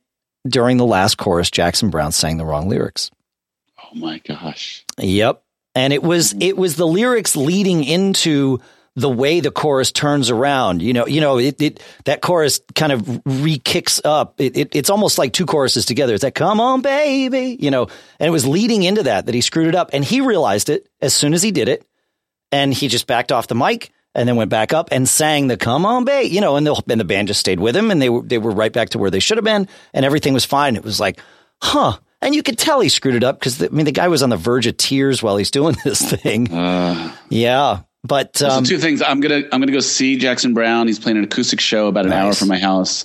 [0.49, 3.11] during the last chorus, Jackson Browne sang the wrong lyrics.
[3.79, 4.85] Oh my gosh!
[4.99, 5.43] Yep,
[5.75, 8.61] and it was it was the lyrics leading into
[8.99, 10.83] the way the chorus turns around.
[10.83, 14.41] You know, you know, it, it that chorus kind of re-kicks up.
[14.41, 16.15] It, it, it's almost like two choruses together.
[16.15, 17.87] It's like, come on, baby, you know,
[18.19, 20.89] and it was leading into that, that he screwed it up and he realized it
[21.01, 21.87] as soon as he did it.
[22.51, 25.57] And he just backed off the mic and then went back up and sang the
[25.57, 28.01] come on, baby, you know, and the, and the band just stayed with him and
[28.01, 30.45] they were, they were right back to where they should have been and everything was
[30.45, 30.77] fine.
[30.77, 31.21] It was like,
[31.63, 31.99] huh.
[32.21, 34.31] And you could tell he screwed it up because I mean the guy was on
[34.31, 36.53] the verge of tears while he's doing this thing.
[36.53, 39.03] Uh, yeah, but um, two things.
[39.03, 40.87] I'm gonna I'm gonna go see Jackson Browne.
[40.87, 42.25] He's playing an acoustic show about an nice.
[42.25, 43.05] hour from my house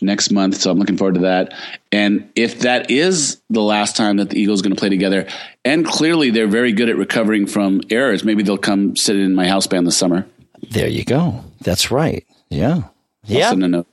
[0.00, 1.54] next month, so I'm looking forward to that.
[1.92, 5.28] And if that is the last time that the Eagles going to play together,
[5.64, 9.46] and clearly they're very good at recovering from errors, maybe they'll come sit in my
[9.46, 10.26] house band this summer.
[10.70, 11.44] There you go.
[11.60, 12.26] That's right.
[12.48, 12.82] Yeah.
[13.24, 13.50] Yeah.
[13.50, 13.86] Send a note.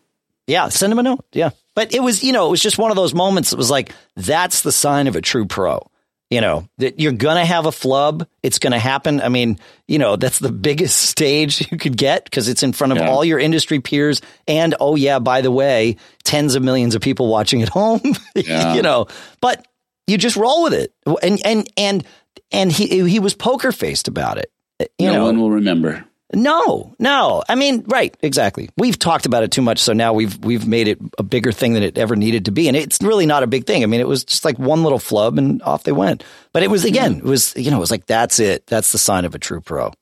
[0.48, 0.70] Yeah.
[0.70, 1.26] Send him a note.
[1.34, 1.50] Yeah.
[1.76, 3.52] But it was, you know, it was just one of those moments.
[3.52, 5.90] It was like that's the sign of a true pro
[6.30, 10.16] you know that you're gonna have a flub it's gonna happen i mean you know
[10.16, 13.10] that's the biggest stage you could get because it's in front of yeah.
[13.10, 17.28] all your industry peers and oh yeah by the way tens of millions of people
[17.28, 18.02] watching at home
[18.36, 18.76] yeah.
[18.76, 19.08] you know
[19.42, 19.66] but
[20.08, 22.06] you just roll with it and and and
[22.52, 24.52] and he he was poker faced about it
[25.00, 27.44] you no know one will remember no, no.
[27.48, 28.70] I mean, right, exactly.
[28.78, 31.74] We've talked about it too much, so now we've we've made it a bigger thing
[31.74, 33.84] than it ever needed to be, and it's really not a big thing.
[33.84, 36.26] I mean, it was just like one little flub, and off they went.
[36.52, 38.68] But it was again, it was you know, it was like that's it.
[38.68, 39.94] That's the sign of a true pro.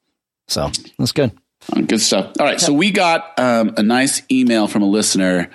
[0.48, 1.32] So that's good.
[1.76, 2.34] Oh, good stuff.
[2.40, 5.50] All right, so we got um, a nice email from a listener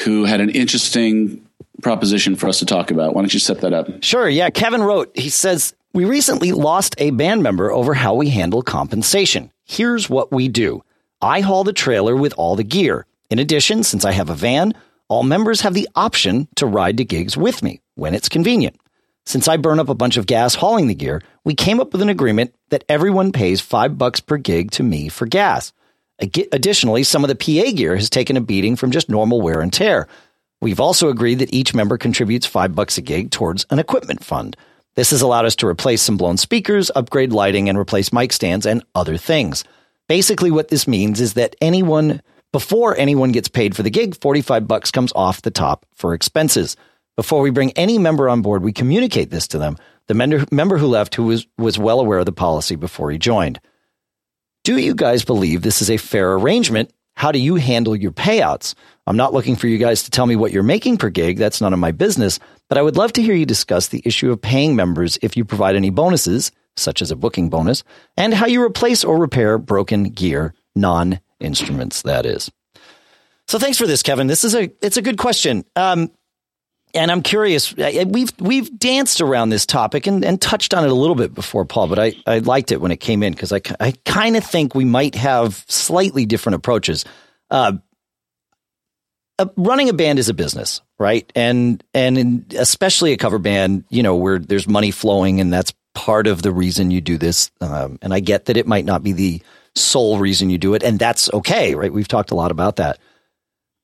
[0.00, 1.46] who had an interesting
[1.82, 3.14] proposition for us to talk about.
[3.14, 4.02] Why don't you set that up?
[4.02, 4.28] Sure.
[4.28, 5.16] Yeah, Kevin wrote.
[5.16, 9.50] He says we recently lost a band member over how we handle compensation.
[9.70, 10.82] Here's what we do
[11.22, 13.06] I haul the trailer with all the gear.
[13.30, 14.74] In addition, since I have a van,
[15.06, 18.74] all members have the option to ride to gigs with me when it's convenient.
[19.26, 22.02] Since I burn up a bunch of gas hauling the gear, we came up with
[22.02, 25.72] an agreement that everyone pays five bucks per gig to me for gas.
[26.18, 29.72] Additionally, some of the PA gear has taken a beating from just normal wear and
[29.72, 30.08] tear.
[30.60, 34.56] We've also agreed that each member contributes five bucks a gig towards an equipment fund.
[34.96, 38.66] This has allowed us to replace some blown speakers, upgrade lighting, and replace mic stands
[38.66, 39.64] and other things.
[40.08, 42.20] Basically, what this means is that anyone,
[42.52, 46.76] before anyone gets paid for the gig, 45 bucks comes off the top for expenses.
[47.16, 49.76] Before we bring any member on board, we communicate this to them.
[50.08, 53.18] The member, member who left who was, was well aware of the policy before he
[53.18, 53.60] joined.
[54.64, 56.92] Do you guys believe this is a fair arrangement?
[57.14, 58.74] How do you handle your payouts?
[59.06, 61.38] I'm not looking for you guys to tell me what you're making per gig.
[61.38, 62.40] That's none of my business.
[62.70, 65.44] But I would love to hear you discuss the issue of paying members if you
[65.44, 67.82] provide any bonuses, such as a booking bonus,
[68.16, 72.48] and how you replace or repair broken gear, non instruments, that is.
[73.48, 74.28] So thanks for this, Kevin.
[74.28, 75.64] This is a it's a good question.
[75.74, 76.12] Um,
[76.94, 77.74] and I'm curious.
[77.76, 81.64] We've we've danced around this topic and, and touched on it a little bit before,
[81.64, 81.88] Paul.
[81.88, 84.76] But I, I liked it when it came in because I, I kind of think
[84.76, 87.04] we might have slightly different approaches.
[87.50, 87.72] Uh,
[89.56, 91.30] running a band is a business, right?
[91.34, 95.72] And and in, especially a cover band, you know, where there's money flowing, and that's
[95.94, 97.50] part of the reason you do this.
[97.60, 99.42] Um, and I get that it might not be the
[99.74, 101.92] sole reason you do it, and that's okay, right?
[101.92, 102.98] We've talked a lot about that.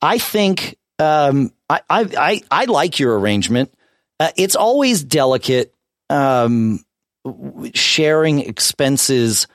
[0.03, 3.73] I think um, I, I, I I like your arrangement.
[4.19, 5.75] Uh, it's always delicate
[6.11, 6.85] um,
[7.75, 9.47] sharing expenses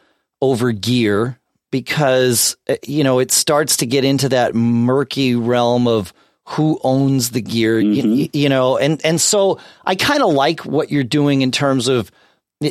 [0.41, 1.39] over gear
[1.71, 6.13] because uh, you know it starts to get into that murky realm of
[6.45, 8.13] who owns the gear mm-hmm.
[8.13, 11.87] you, you, know and and so i kind of like what you're doing in terms
[11.87, 12.11] of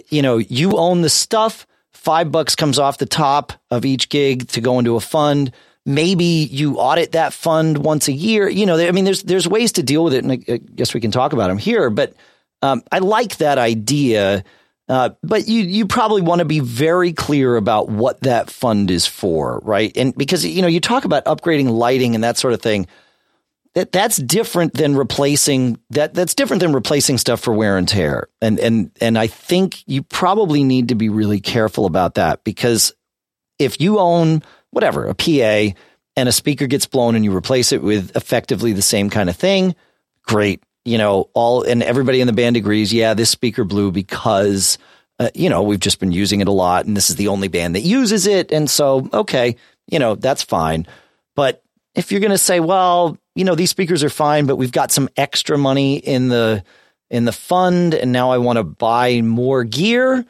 [0.08, 4.46] you know you own the stuff five bucks comes off the top of each gig
[4.48, 5.52] to go into a fund
[5.86, 9.72] maybe you audit that fund once a year you know i mean there's there's ways
[9.72, 12.14] to deal with it and i, I guess we can talk about them here but
[12.62, 14.44] um, i like that idea
[14.90, 19.06] uh, but you you probably want to be very clear about what that fund is
[19.06, 19.96] for, right?
[19.96, 22.88] And because you know you talk about upgrading lighting and that sort of thing,
[23.74, 28.26] that that's different than replacing that that's different than replacing stuff for wear and tear.
[28.42, 32.92] And and and I think you probably need to be really careful about that because
[33.60, 35.72] if you own whatever a PA
[36.16, 39.36] and a speaker gets blown and you replace it with effectively the same kind of
[39.36, 39.76] thing,
[40.24, 44.78] great you know, all and everybody in the band agrees, yeah, this speaker blew because
[45.18, 47.48] uh, you know, we've just been using it a lot and this is the only
[47.48, 50.86] band that uses it and so okay, you know, that's fine.
[51.36, 51.62] But
[51.94, 54.90] if you're going to say, well, you know, these speakers are fine, but we've got
[54.92, 56.64] some extra money in the
[57.10, 60.24] in the fund and now I want to buy more gear,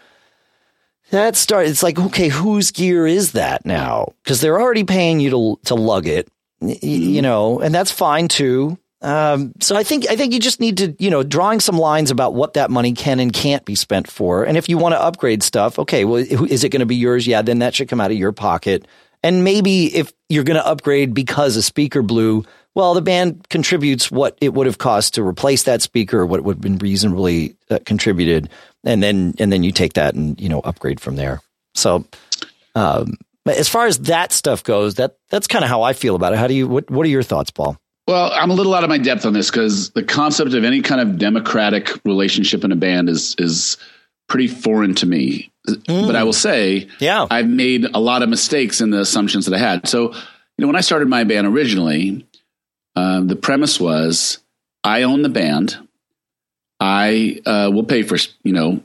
[1.11, 5.31] that start it's like okay whose gear is that now because they're already paying you
[5.31, 6.29] to to lug it
[6.61, 7.23] you mm-hmm.
[7.23, 10.95] know and that's fine too um, so I think I think you just need to
[10.99, 14.45] you know drawing some lines about what that money can and can't be spent for,
[14.45, 17.27] and if you want to upgrade stuff, okay, well, is it going to be yours?
[17.27, 18.87] Yeah, then that should come out of your pocket.
[19.23, 24.11] And maybe if you're going to upgrade because a speaker blew, well, the band contributes
[24.11, 27.79] what it would have cost to replace that speaker, what would have been reasonably uh,
[27.85, 28.49] contributed,
[28.85, 31.41] and then and then you take that and you know upgrade from there.
[31.75, 32.05] So,
[32.75, 33.15] um,
[33.47, 36.39] as far as that stuff goes, that that's kind of how I feel about it.
[36.39, 36.69] How do you?
[36.69, 37.77] What What are your thoughts, Paul?
[38.11, 40.83] Well, I'm a little out of my depth on this because the concept of any
[40.83, 43.77] kind of democratic relationship in a band is is
[44.29, 45.53] pretty foreign to me.
[45.69, 46.09] Mm.
[46.09, 49.55] But I will say, yeah, I've made a lot of mistakes in the assumptions that
[49.55, 49.87] I had.
[49.87, 50.23] So, you
[50.59, 52.27] know, when I started my band originally,
[52.97, 54.39] um, the premise was
[54.83, 55.79] I own the band.
[56.81, 58.83] I uh, will pay for, you know,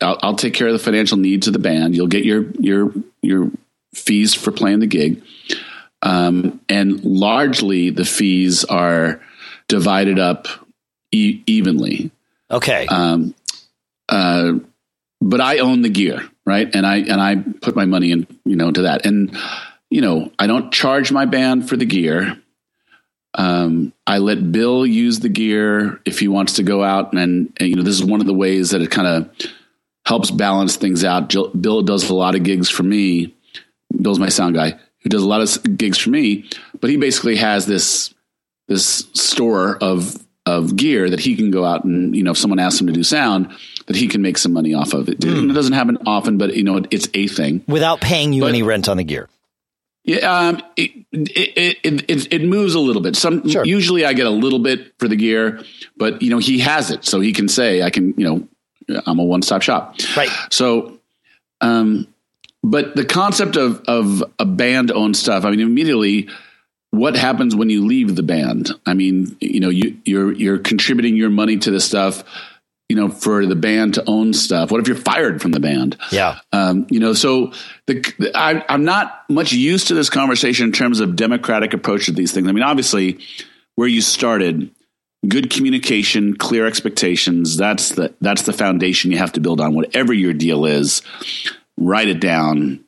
[0.00, 1.96] I'll, I'll take care of the financial needs of the band.
[1.96, 3.50] You'll get your your your
[3.92, 5.20] fees for playing the gig.
[6.02, 9.20] Um, and largely the fees are
[9.66, 10.46] divided up
[11.12, 12.10] e- evenly.
[12.50, 12.86] Okay.
[12.86, 13.34] Um,
[14.08, 14.52] uh,
[15.20, 16.72] but I own the gear, right?
[16.74, 19.04] And I and I put my money in, you know, into that.
[19.04, 19.36] And
[19.90, 22.40] you know, I don't charge my band for the gear.
[23.34, 27.68] Um, I let Bill use the gear if he wants to go out, and, and
[27.68, 29.30] you know, this is one of the ways that it kind of
[30.06, 31.28] helps balance things out.
[31.28, 33.34] Bill does a lot of gigs for me.
[34.00, 34.78] Bill's my sound guy
[35.08, 36.44] who does a lot of gigs for me,
[36.80, 38.14] but he basically has this
[38.68, 42.58] this store of of gear that he can go out and you know if someone
[42.58, 43.50] asks him to do sound
[43.86, 45.20] that he can make some money off of it.
[45.20, 45.50] Mm.
[45.50, 48.62] It doesn't happen often, but you know it's a thing without paying you but, any
[48.62, 49.28] rent on the gear.
[50.04, 53.14] Yeah, um, it, it, it, it, it moves a little bit.
[53.14, 53.64] Some sure.
[53.64, 55.62] usually I get a little bit for the gear,
[55.96, 58.14] but you know he has it, so he can say I can.
[58.16, 58.48] You
[58.88, 59.96] know, I'm a one stop shop.
[60.16, 60.30] Right.
[60.50, 60.98] So,
[61.60, 62.06] um,
[62.62, 66.28] but the concept of of a band owned stuff, I mean, immediately
[66.90, 68.70] what happens when you leave the band?
[68.86, 72.24] I mean, you know, you you're you're contributing your money to the stuff,
[72.88, 74.70] you know, for the band to own stuff.
[74.70, 75.98] What if you're fired from the band?
[76.10, 76.40] Yeah.
[76.52, 77.52] Um, you know, so
[77.86, 82.06] the, the I, I'm not much used to this conversation in terms of democratic approach
[82.06, 82.48] to these things.
[82.48, 83.18] I mean, obviously,
[83.74, 84.70] where you started,
[85.26, 87.58] good communication, clear expectations.
[87.58, 89.74] That's the that's the foundation you have to build on.
[89.74, 91.02] Whatever your deal is,
[91.78, 92.84] write it down,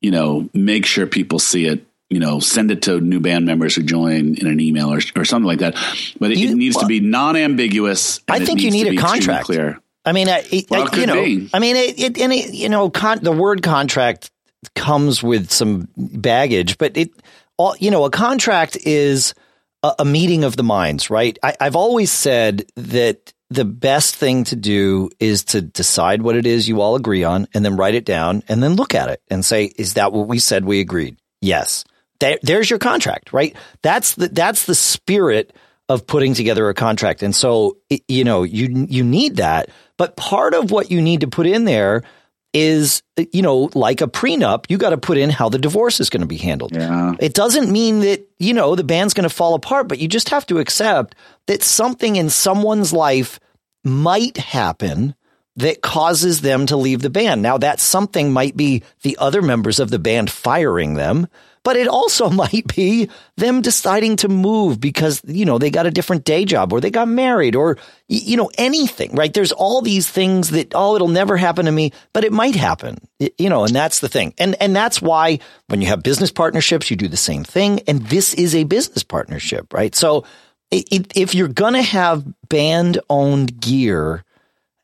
[0.00, 3.76] you know, make sure people see it, you know, send it to new band members
[3.76, 5.74] who join in an email or, or something like that.
[6.18, 8.20] But it, you, it needs well, to be non-ambiguous.
[8.28, 9.46] I think you need a contract.
[9.46, 9.80] Clear.
[10.04, 11.50] I mean, it, well, I, you know, be.
[11.52, 14.30] I mean, it, it, and it, you know, con- the word contract
[14.74, 17.10] comes with some baggage, but it
[17.58, 19.34] all, you know, a contract is
[19.82, 21.38] a, a meeting of the minds, right?
[21.42, 26.46] I, I've always said that the best thing to do is to decide what it
[26.46, 29.20] is you all agree on and then write it down and then look at it
[29.28, 31.16] and say, is that what we said we agreed?
[31.40, 31.84] Yes.
[32.20, 33.56] There, there's your contract, right?
[33.82, 35.52] That's the, that's the spirit
[35.88, 37.24] of putting together a contract.
[37.24, 39.68] And so, you know, you, you need that.
[39.96, 42.04] But part of what you need to put in there
[42.52, 46.10] is, you know, like a prenup, you got to put in how the divorce is
[46.10, 46.74] going to be handled.
[46.74, 47.14] Yeah.
[47.20, 50.30] It doesn't mean that, you know, the band's going to fall apart, but you just
[50.30, 51.14] have to accept
[51.46, 53.38] that something in someone's life
[53.84, 55.14] might happen
[55.56, 57.42] that causes them to leave the band.
[57.42, 61.28] Now, that something might be the other members of the band firing them,
[61.62, 65.90] but it also might be them deciding to move because, you know, they got a
[65.90, 69.32] different day job or they got married or, you know, anything, right?
[69.32, 72.98] There's all these things that, oh, it'll never happen to me, but it might happen,
[73.38, 74.34] you know, and that's the thing.
[74.38, 75.38] And, and that's why
[75.68, 77.80] when you have business partnerships, you do the same thing.
[77.86, 79.94] And this is a business partnership, right?
[79.94, 80.24] So
[80.70, 84.24] if you're going to have band owned gear,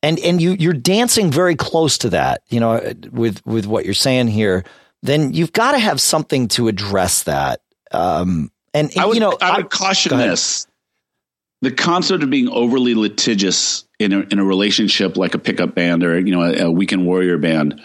[0.03, 3.95] and and you you're dancing very close to that, you know, with with what you're
[3.95, 4.65] saying here,
[5.03, 7.61] then you've got to have something to address that.
[7.91, 10.67] Um, and, I would, you know, I would I, caution this:
[11.63, 16.05] the concept of being overly litigious in a, in a relationship like a pickup band
[16.05, 17.81] or you know a, a weekend warrior band.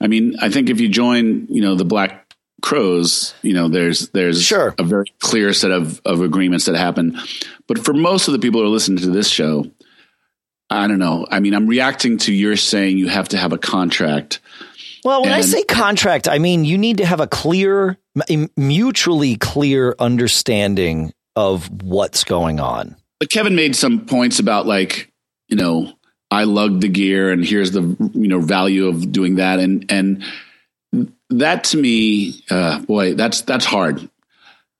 [0.00, 2.20] I mean, I think if you join, you know, the Black
[2.62, 4.74] Crowes you know, there's there's sure.
[4.78, 7.18] a very clear set of of agreements that happen.
[7.66, 9.70] But for most of the people who are listening to this show,
[10.68, 11.26] I don't know.
[11.30, 14.40] I mean, I'm reacting to your saying you have to have a contract.
[15.04, 17.98] Well, when and, I say contract, I mean you need to have a clear,
[18.56, 22.96] mutually clear understanding of what's going on.
[23.18, 25.12] But Kevin made some points about like,
[25.48, 25.92] you know,
[26.30, 27.82] I lugged the gear and here's the
[28.14, 30.24] you know value of doing that and and
[31.30, 34.08] that to me, uh, boy, that's that's hard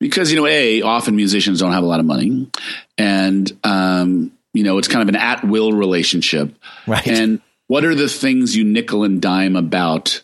[0.01, 2.51] because you know, a often musicians don't have a lot of money,
[2.99, 6.55] and um, you know, it's kind of an at will relationship.
[6.87, 7.07] Right.
[7.07, 7.41] And
[7.71, 10.23] what are the things you nickel and dime about?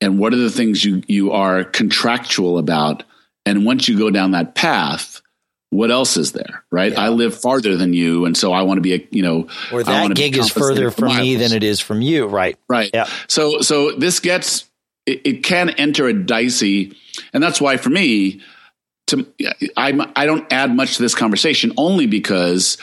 [0.00, 3.04] And what are the things you, you are contractual about?
[3.46, 5.22] And once you go down that path,
[5.70, 6.64] what else is there?
[6.72, 6.90] Right.
[6.90, 7.02] Yeah.
[7.02, 8.24] I live farther than you.
[8.24, 11.16] And so I want to be a, you know, or that gig is further from
[11.16, 12.26] me than it is from you.
[12.26, 12.58] Right.
[12.68, 12.90] Right.
[12.92, 13.08] Yeah.
[13.28, 14.68] So, so this gets,
[15.06, 16.96] it, it can enter a dicey,
[17.32, 18.40] and that's why for me,
[19.06, 19.24] to
[19.76, 22.78] I I don't add much to this conversation only because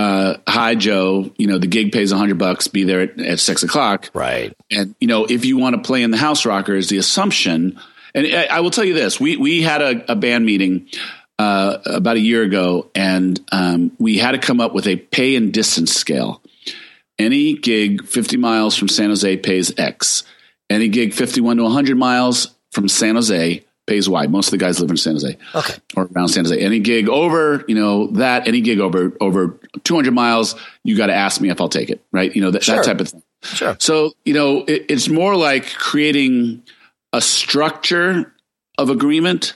[0.00, 3.38] uh, hi Joe, you know, the gig pays a hundred bucks, be there at, at,
[3.38, 4.10] six o'clock.
[4.14, 4.56] Right.
[4.70, 7.78] And, you know, if you want to play in the house rockers, the assumption,
[8.14, 10.88] and I, I will tell you this, we, we had a, a band meeting,
[11.38, 15.36] uh, about a year ago and, um, we had to come up with a pay
[15.36, 16.40] and distance scale.
[17.18, 20.22] Any gig 50 miles from San Jose pays X.
[20.70, 24.30] Any gig 51 to 100 miles from San Jose pays wide.
[24.30, 26.58] Most of the guys live in San Jose, okay, or around San Jose.
[26.58, 30.54] Any gig over, you know, that any gig over over 200 miles,
[30.84, 32.34] you got to ask me if I'll take it, right?
[32.34, 32.76] You know, that, sure.
[32.76, 33.22] that type of thing.
[33.42, 33.76] Sure.
[33.78, 36.62] So you know, it, it's more like creating
[37.12, 38.32] a structure
[38.78, 39.54] of agreement.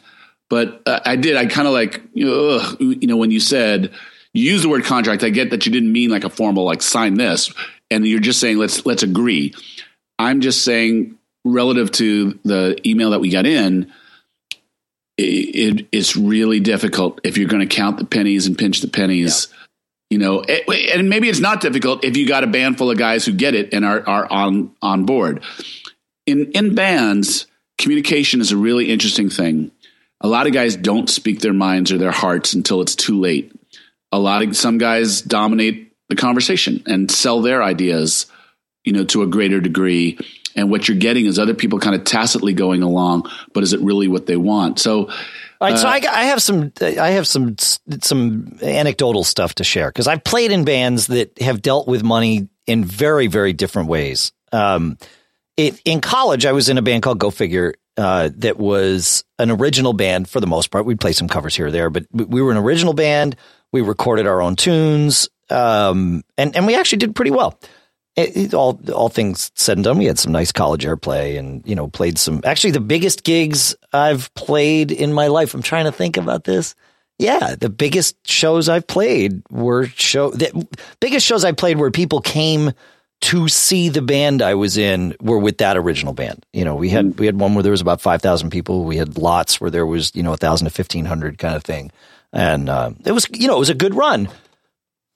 [0.50, 1.36] But uh, I did.
[1.36, 3.92] I kind of like you know, you know when you said
[4.32, 5.22] you use the word contract.
[5.22, 7.52] I get that you didn't mean like a formal like sign this,
[7.90, 9.54] and you're just saying let's let's agree.
[10.18, 13.92] I'm just saying relative to the email that we got in
[15.16, 19.48] it, it's really difficult if you're going to count the pennies and pinch the pennies.
[19.50, 19.58] Yeah.
[20.10, 20.60] You know, eh,
[20.94, 23.54] and maybe it's not difficult if you got a band full of guys who get
[23.54, 25.42] it and are are on on board.
[26.26, 27.46] In in bands,
[27.78, 29.70] communication is a really interesting thing.
[30.20, 33.52] A lot of guys don't speak their minds or their hearts until it's too late.
[34.12, 38.26] A lot of some guys dominate the conversation and sell their ideas,
[38.84, 40.18] you know, to a greater degree
[40.54, 43.80] and what you're getting is other people kind of tacitly going along, but is it
[43.80, 44.78] really what they want?
[44.78, 45.10] So, all
[45.60, 49.88] right, uh, so I, I, have some I have some some anecdotal stuff to share
[49.88, 54.32] because I've played in bands that have dealt with money in very very different ways.
[54.52, 54.98] Um,
[55.56, 59.50] it, in college, I was in a band called Go Figure uh, that was an
[59.50, 60.84] original band for the most part.
[60.84, 63.36] We'd play some covers here or there, but we were an original band.
[63.72, 67.58] We recorded our own tunes, um, and and we actually did pretty well
[68.16, 71.66] it, it, all all things said and done, we had some nice college airplay, and
[71.66, 72.40] you know, played some.
[72.44, 75.54] Actually, the biggest gigs I've played in my life.
[75.54, 76.74] I'm trying to think about this.
[77.18, 80.66] Yeah, the biggest shows I've played were show the
[81.00, 82.72] biggest shows I played where people came
[83.22, 86.44] to see the band I was in were with that original band.
[86.52, 87.18] You know, we had mm.
[87.18, 88.84] we had one where there was about five thousand people.
[88.84, 91.64] We had lots where there was you know a thousand to fifteen hundred kind of
[91.64, 91.90] thing,
[92.32, 94.28] and uh, it was you know it was a good run.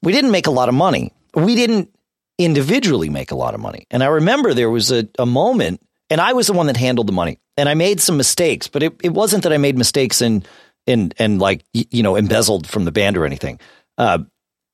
[0.02, 1.12] We didn't make a lot of money.
[1.34, 1.90] We didn't
[2.38, 3.86] individually make a lot of money.
[3.90, 7.08] And I remember there was a, a moment, and I was the one that handled
[7.08, 10.22] the money, and I made some mistakes, but it, it wasn't that I made mistakes
[10.22, 10.44] in
[10.86, 13.60] and and like you know embezzled from the band or anything.
[13.98, 14.20] Uh,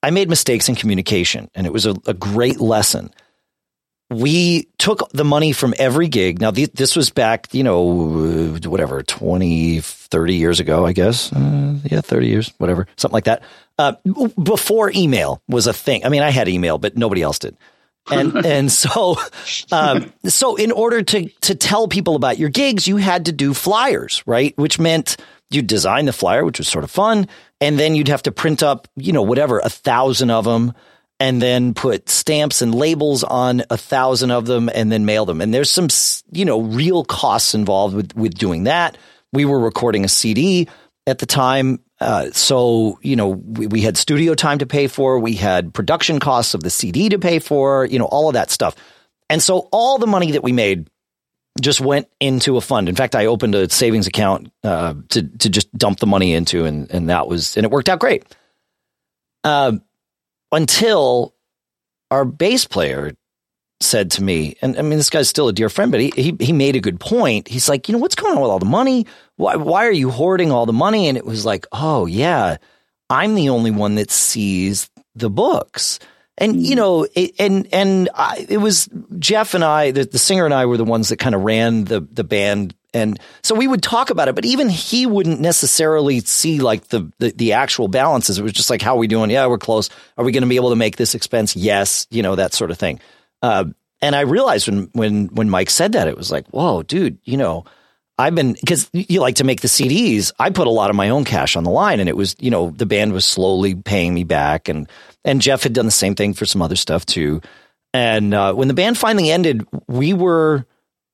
[0.03, 3.11] I made mistakes in communication, and it was a, a great lesson
[4.11, 6.41] we took the money from every gig.
[6.41, 11.33] Now, th- this was back, you know, whatever, 20, 30 years ago, I guess.
[11.33, 13.43] Uh, yeah, 30 years, whatever, something like that.
[13.79, 13.95] Uh,
[14.43, 16.05] before email was a thing.
[16.05, 17.57] I mean, I had email, but nobody else did.
[18.11, 19.17] And, and so,
[19.73, 23.55] um, so in order to, to tell people about your gigs, you had to do
[23.55, 24.57] flyers, right?
[24.59, 25.17] Which meant
[25.51, 27.27] you design the flyer, which was sort of fun.
[27.61, 30.75] And then you'd have to print up, you know, whatever, a thousand of them
[31.21, 35.41] and then put stamps and labels on a thousand of them and then mail them.
[35.41, 35.89] And there's some,
[36.33, 38.99] you know, real costs involved with, with doing that.
[39.33, 40.69] We were recording a CD
[41.07, 41.81] at the time.
[42.01, 45.19] Uh, so, you know, we, we had studio time to pay for.
[45.19, 48.51] We had production costs of the CD to pay for, you know, all of that
[48.51, 48.75] stuff.
[49.31, 50.91] And so all the money that we made
[51.61, 52.89] just went into a fund.
[52.89, 56.65] In fact, I opened a savings account uh, to to just dump the money into,
[56.65, 58.25] and and that was and it worked out great.
[59.45, 59.73] Uh,
[60.55, 61.35] until
[62.11, 63.13] our bass player
[63.81, 66.37] said to me, and I mean, this guy's still a dear friend, but he, he,
[66.41, 67.49] he made a good point.
[67.49, 69.07] He's like, you know, what's going on with all the money?
[69.37, 71.09] Why, why are you hoarding all the money?
[71.09, 72.57] And it was like, oh, yeah,
[73.11, 75.99] I'm the only one that sees the books.
[76.39, 76.77] And, you hmm.
[76.77, 78.89] know, it, and, and I, it was
[79.19, 81.85] Jeff and I, the, the singer and I were the ones that kind of ran
[81.85, 86.21] the, the band and so we would talk about it, but even he wouldn't necessarily
[86.21, 88.39] see like the, the, the actual balances.
[88.39, 89.31] It was just like, how are we doing?
[89.31, 89.91] Yeah, we're close.
[90.17, 91.57] Are we going to be able to make this expense?
[91.57, 92.07] Yes.
[92.11, 93.01] You know, that sort of thing.
[93.43, 93.65] Uh,
[94.01, 97.37] and I realized when, when, when Mike said that, it was like, whoa, dude, you
[97.37, 97.65] know,
[98.17, 100.31] I've been, cause you like to make the CDs.
[100.39, 102.51] I put a lot of my own cash on the line and it was, you
[102.51, 104.89] know, the band was slowly paying me back and,
[105.25, 107.41] and Jeff had done the same thing for some other stuff too.
[107.93, 110.65] And, uh, when the band finally ended, we were,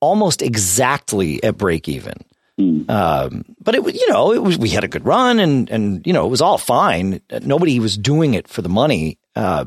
[0.01, 2.14] almost exactly at break even.
[2.59, 2.90] Mm.
[2.90, 6.07] Um, but it was, you know, it was, we had a good run and, and,
[6.07, 7.20] you know, it was all fine.
[7.42, 9.18] Nobody was doing it for the money.
[9.34, 9.66] Uh,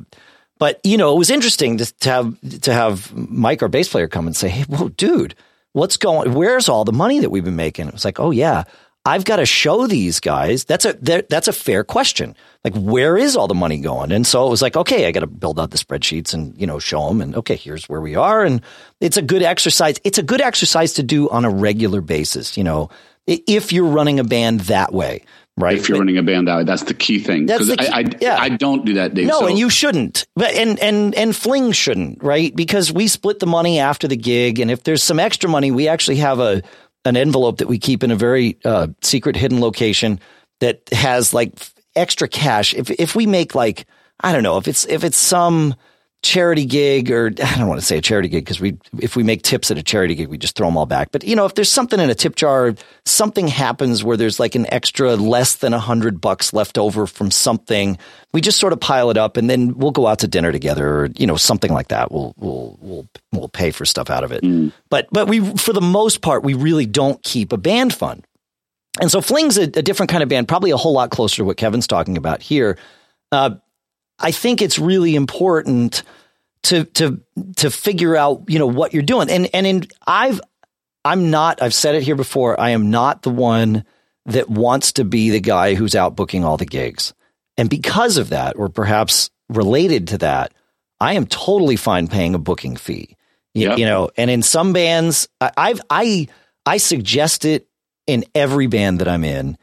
[0.59, 4.07] but, you know, it was interesting to, to, have, to have Mike, our bass player,
[4.07, 5.35] come and say, Hey, whoa, dude,
[5.71, 7.87] what's going, where's all the money that we've been making?
[7.87, 8.63] It was like, Oh yeah,
[9.05, 10.63] I've got to show these guys.
[10.63, 12.35] That's a that's a fair question.
[12.63, 14.13] Like, where is all the money going?
[14.13, 16.65] And so it was like, okay, I got to build out the spreadsheets and you
[16.65, 17.19] know show them.
[17.19, 18.43] And okay, here's where we are.
[18.43, 18.61] And
[19.01, 19.99] it's a good exercise.
[20.05, 22.55] It's a good exercise to do on a regular basis.
[22.57, 22.89] You know,
[23.27, 25.23] if you're running a band that way,
[25.57, 25.77] right?
[25.77, 27.47] If you're running a band that way, that's the key thing.
[27.47, 28.37] Key, I, I, yeah.
[28.39, 29.27] I don't do that, Dave.
[29.27, 29.47] No, so.
[29.47, 30.25] and you shouldn't.
[30.35, 32.55] But and and and Fling shouldn't, right?
[32.55, 35.87] Because we split the money after the gig, and if there's some extra money, we
[35.87, 36.63] actually have a
[37.05, 40.19] an envelope that we keep in a very uh, secret hidden location
[40.59, 41.51] that has like
[41.95, 42.73] extra cash.
[42.73, 43.85] If if we make like
[44.21, 45.75] I don't know if it's if it's some
[46.23, 49.23] charity gig or I don't want to say a charity gig because we if we
[49.23, 51.11] make tips at a charity gig we just throw them all back.
[51.11, 52.73] But you know if there's something in a tip jar,
[53.05, 57.29] something happens where there's like an extra less than a hundred bucks left over from
[57.29, 57.97] something,
[58.31, 60.87] we just sort of pile it up and then we'll go out to dinner together
[60.87, 62.11] or you know something like that.
[62.11, 64.43] We'll we'll we'll we'll pay for stuff out of it.
[64.43, 64.71] Mm.
[64.89, 68.25] But but we for the most part we really don't keep a band fund.
[69.01, 71.45] And so Fling's a, a different kind of band, probably a whole lot closer to
[71.45, 72.77] what Kevin's talking about here.
[73.31, 73.55] Uh,
[74.23, 76.03] I think it's really important
[76.63, 77.21] to to
[77.57, 79.29] to figure out you know what you're doing.
[79.29, 80.41] And and in I've
[81.05, 82.59] I'm not I've said it here before.
[82.59, 83.85] I am not the one
[84.25, 87.13] that wants to be the guy who's out booking all the gigs.
[87.57, 90.53] And because of that, or perhaps related to that,
[90.99, 93.17] I am totally fine paying a booking fee.
[93.53, 93.77] You, yep.
[93.77, 96.27] you know, and in some bands, I, I've I
[96.65, 97.67] I suggest it
[98.07, 99.57] in every band that I'm in.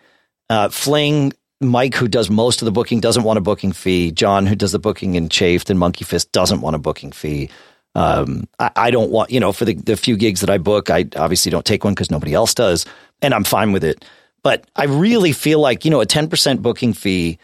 [0.48, 4.10] Uh, Fling Mike, who does most of the booking, doesn't want a booking fee.
[4.12, 7.50] John, who does the booking in Chafed and Monkey Fist, doesn't want a booking fee.
[7.94, 10.90] Um, I, I, don't want, you know, for the, the few gigs that I book,
[10.90, 12.86] I obviously don't take one because nobody else does,
[13.20, 14.04] and I'm fine with it.
[14.42, 17.38] But I really feel like, you know, a 10% booking fee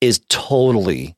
[0.00, 1.14] is totally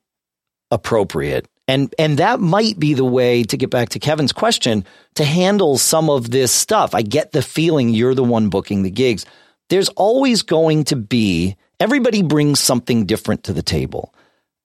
[0.71, 1.49] appropriate.
[1.69, 4.85] And, and that might be the way to get back to Kevin's question
[5.15, 6.95] to handle some of this stuff.
[6.95, 9.25] I get the feeling you're the one booking the gigs.
[9.71, 14.15] There's always going to be everybody brings something different to the table.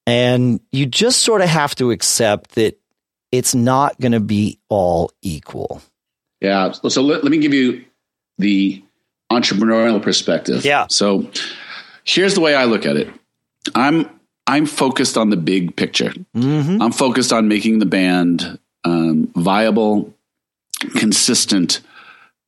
[0.06, 2.78] And you just sort of have to accept that
[3.32, 5.82] it's not going to be all equal.
[6.40, 6.70] Yeah.
[6.70, 7.84] So let, let me give you
[8.38, 8.82] the
[9.32, 10.64] entrepreneurial perspective.
[10.64, 10.86] Yeah.
[10.88, 11.28] So
[12.04, 13.10] here's the way I look at it.
[13.74, 14.08] I'm
[14.46, 16.14] I'm focused on the big picture.
[16.34, 16.80] Mm-hmm.
[16.80, 20.14] I'm focused on making the band um, viable,
[20.94, 21.80] consistent,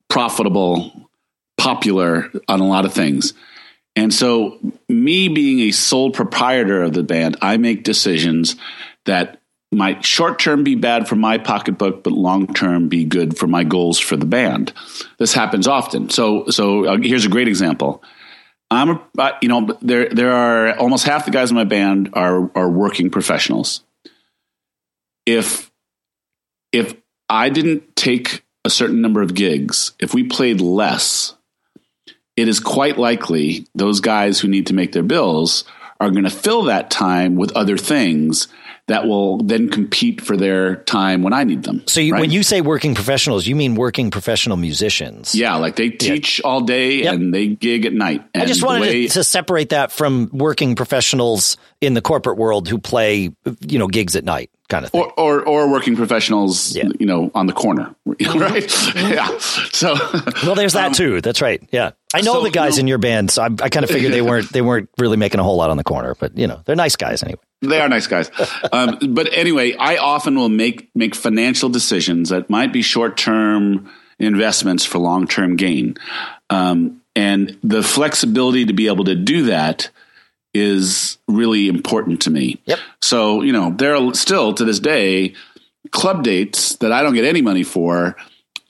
[0.09, 1.11] profitable,
[1.59, 3.35] popular on a lot of things.
[4.01, 8.57] And so, me being a sole proprietor of the band, I make decisions
[9.05, 13.47] that might short term be bad for my pocketbook, but long term be good for
[13.47, 14.73] my goals for the band.
[15.19, 16.09] This happens often.
[16.09, 18.03] So, so uh, here's a great example.
[18.71, 22.09] I'm a, uh, you know, there there are almost half the guys in my band
[22.15, 23.85] are are working professionals.
[25.27, 25.71] If
[26.73, 26.95] if
[27.29, 31.37] I didn't take a certain number of gigs, if we played less,
[32.41, 35.65] it is quite likely those guys who need to make their bills
[36.01, 38.49] are going to fill that time with other things
[38.87, 41.85] that will then compete for their time when I need them.
[41.87, 42.21] So you, right?
[42.23, 45.35] when you say working professionals, you mean working professional musicians?
[45.35, 46.47] Yeah, like they teach yeah.
[46.47, 47.15] all day yep.
[47.15, 48.25] and they gig at night.
[48.35, 52.39] And I just wanted way- to, to separate that from working professionals in the corporate
[52.39, 53.31] world who play,
[53.61, 55.01] you know, gigs at night kind of thing.
[55.03, 56.89] Or, or, or working professionals, yeah.
[56.99, 58.95] you know, on the corner, right?
[58.97, 59.37] yeah.
[59.39, 59.95] So,
[60.45, 61.21] well, there's that um, too.
[61.21, 61.63] That's right.
[61.71, 61.91] Yeah.
[62.15, 63.91] I know so, the guys you know, in your band, so I, I kind of
[63.91, 66.47] figured they weren't, they weren't really making a whole lot on the corner, but you
[66.47, 67.41] know, they're nice guys anyway.
[67.61, 68.31] They are nice guys.
[68.73, 73.91] Um, but anyway, I often will make, make financial decisions that might be short term
[74.19, 75.97] investments for long term gain.
[76.51, 79.91] Um, and the flexibility to be able to do that
[80.53, 82.61] is really important to me.
[82.67, 82.79] Yep.
[83.03, 85.35] So, you know, there are still to this day
[85.91, 88.17] club dates that I don't get any money for,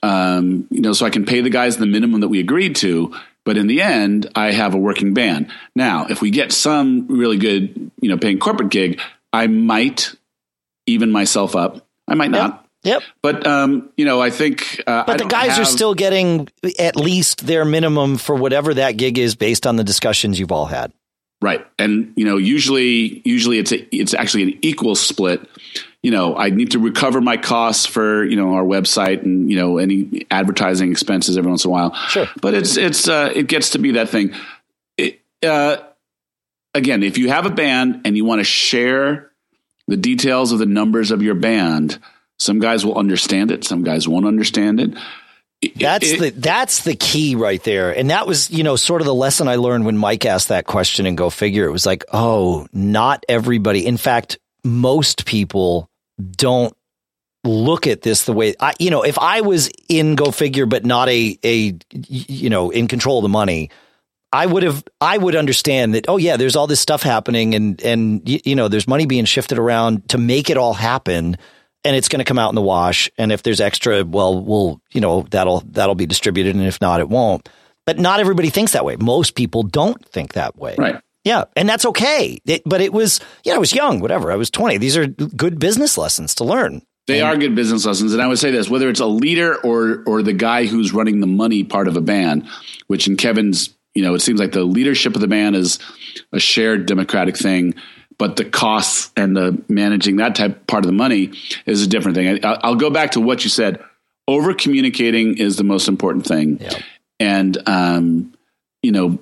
[0.02, 3.14] um, you know, so I can pay the guys the minimum that we agreed to.
[3.44, 5.50] But in the end, I have a working band.
[5.74, 9.00] Now, if we get some really good, you know, paying corporate gig,
[9.32, 10.14] I might
[10.86, 11.86] even myself up.
[12.06, 12.66] I might not.
[12.82, 13.02] Yep.
[13.22, 14.82] But um, you know, I think.
[14.86, 18.74] Uh, but I the guys have, are still getting at least their minimum for whatever
[18.74, 20.92] that gig is, based on the discussions you've all had.
[21.42, 21.66] Right.
[21.78, 25.40] And you know, usually usually it's a, it's actually an equal split.
[26.02, 29.56] You know, I need to recover my costs for, you know, our website and, you
[29.56, 31.94] know, any advertising expenses every once in a while.
[32.08, 32.26] Sure.
[32.40, 34.34] But it's it's uh it gets to be that thing.
[34.96, 35.78] It, uh
[36.74, 39.30] again, if you have a band and you want to share
[39.88, 41.98] the details of the numbers of your band,
[42.38, 44.90] some guys will understand it, some guys won't understand it.
[45.76, 47.94] That's it, the that's the key right there.
[47.94, 50.66] And that was, you know, sort of the lesson I learned when Mike asked that
[50.66, 51.66] question and go figure.
[51.66, 53.86] It was like, oh, not everybody.
[53.86, 56.74] In fact, most people don't
[57.44, 60.84] look at this the way I, you know, if I was in go figure, but
[60.84, 63.70] not a, a, you know, in control of the money,
[64.32, 67.82] I would have, I would understand that, oh yeah, there's all this stuff happening and,
[67.82, 71.36] and, you know, there's money being shifted around to make it all happen
[71.84, 73.10] and it's going to come out in the wash.
[73.16, 76.54] And if there's extra, well, we'll, you know, that'll, that'll be distributed.
[76.54, 77.48] And if not, it won't.
[77.86, 78.96] But not everybody thinks that way.
[78.96, 80.74] Most people don't think that way.
[80.78, 81.00] Right.
[81.24, 81.44] Yeah.
[81.56, 82.38] And that's okay.
[82.46, 84.30] It, but it was, yeah, I was young, whatever.
[84.30, 84.78] I was 20.
[84.78, 86.82] These are good business lessons to learn.
[87.06, 88.12] They are good business lessons.
[88.12, 91.20] And I would say this, whether it's a leader or, or the guy who's running
[91.20, 92.46] the money part of a band,
[92.86, 95.80] which in Kevin's, you know, it seems like the leadership of the band is
[96.32, 97.74] a shared democratic thing
[98.20, 101.32] but the costs and the managing that type part of the money
[101.64, 102.44] is a different thing.
[102.44, 103.82] I, will go back to what you said.
[104.28, 106.78] Over communicating is the most important thing, yeah.
[107.18, 108.34] and um,
[108.82, 109.18] you know,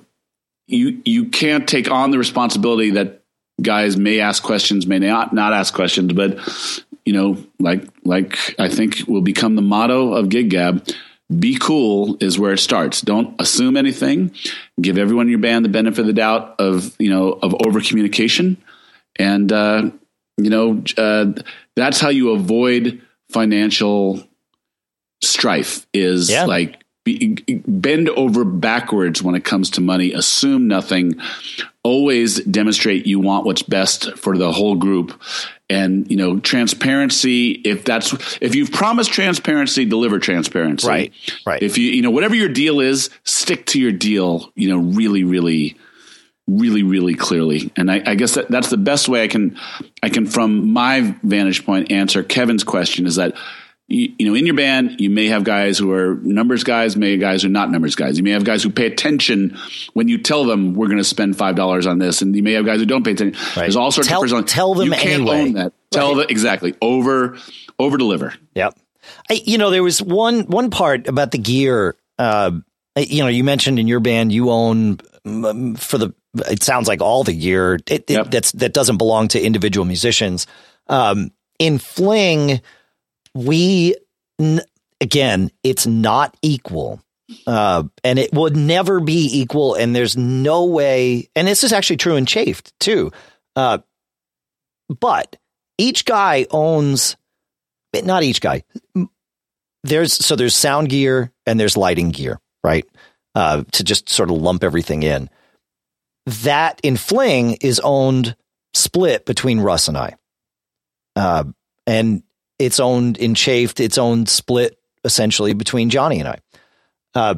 [0.67, 3.21] you you can't take on the responsibility that
[3.61, 6.37] guys may ask questions, may not not ask questions, but
[7.05, 10.85] you know, like like I think will become the motto of Gig Gab.
[11.39, 13.01] Be cool is where it starts.
[13.01, 14.31] Don't assume anything.
[14.81, 17.79] Give everyone in your band the benefit of the doubt of you know of over
[17.79, 18.57] communication
[19.19, 19.91] and uh,
[20.37, 21.33] you know uh,
[21.75, 24.23] that's how you avoid financial
[25.21, 25.85] strife.
[25.93, 26.45] Is yeah.
[26.45, 27.35] like be,
[27.67, 30.13] bend over backwards when it comes to money.
[30.13, 31.19] Assume nothing.
[31.83, 35.19] Always demonstrate you want what's best for the whole group.
[35.69, 37.51] And you know, transparency.
[37.51, 40.87] If that's if you've promised transparency, deliver transparency.
[40.87, 41.13] Right.
[41.45, 41.61] Right.
[41.61, 44.51] If you you know whatever your deal is, stick to your deal.
[44.55, 45.77] You know, really, really
[46.49, 47.71] really, really clearly.
[47.75, 49.57] And I, I, guess that that's the best way I can,
[50.01, 53.35] I can, from my vantage point, answer Kevin's question is that,
[53.87, 57.11] you, you know, in your band, you may have guys who are numbers guys, may
[57.11, 58.17] have guys who are not numbers guys.
[58.17, 59.57] You may have guys who pay attention
[59.93, 62.21] when you tell them we're going to spend $5 on this.
[62.21, 63.39] And you may have guys who don't pay attention.
[63.41, 63.63] Right.
[63.63, 64.43] There's all sorts tell, of personal.
[64.43, 65.41] Tell them you can't anyway.
[65.41, 65.73] own that.
[65.91, 66.21] Tell right.
[66.21, 67.37] them exactly over,
[67.77, 68.33] over deliver.
[68.55, 68.77] Yep.
[69.29, 72.51] I, you know, there was one, one part about the gear, uh,
[72.95, 76.13] you know, you mentioned in your band you own for the
[76.47, 78.29] it sounds like all the year it, yep.
[78.29, 80.47] that's that doesn't belong to individual musicians.
[80.87, 82.61] Um, in Fling,
[83.33, 83.95] we
[84.39, 84.61] n-
[85.01, 87.01] again, it's not equal.
[87.45, 89.75] Uh, and it would never be equal.
[89.75, 91.29] And there's no way.
[91.35, 93.11] And this is actually true in Chafed too.
[93.55, 93.79] Uh,
[94.99, 95.35] but
[95.77, 97.15] each guy owns,
[97.93, 98.63] but not each guy.
[99.83, 102.85] There's so there's sound gear and there's lighting gear, right?
[103.35, 105.29] Uh, to just sort of lump everything in
[106.29, 108.35] that in Fling is owned
[108.73, 110.15] split between Russ and I.
[111.15, 111.45] Uh,
[111.87, 112.23] and
[112.57, 116.39] it's owned in Chafed, it's owned split essentially between Johnny and I.
[117.15, 117.35] Uh,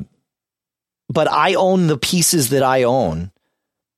[1.09, 3.31] but I own the pieces that I own.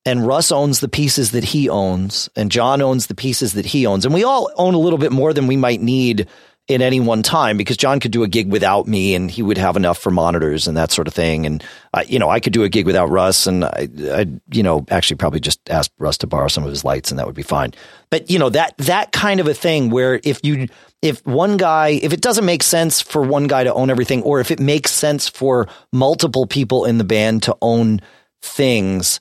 [0.06, 3.86] And Russ owns the pieces that he owns, and John owns the pieces that he
[3.86, 4.04] owns.
[4.04, 6.28] And we all own a little bit more than we might need
[6.70, 9.58] in any one time because John could do a gig without me and he would
[9.58, 11.46] have enough for monitors and that sort of thing.
[11.46, 11.62] And
[11.94, 14.86] I, you know, I could do a gig without Russ and I, I, you know,
[14.90, 17.44] actually probably just ask Russ to borrow some of his lights and that would be
[17.44, 17.74] fine.
[18.10, 20.70] But you know, that, that kind of a thing where if you,
[21.02, 24.40] if one guy, if it doesn't make sense for one guy to own everything or
[24.40, 28.00] if it makes sense for multiple people in the band to own
[28.42, 29.20] things,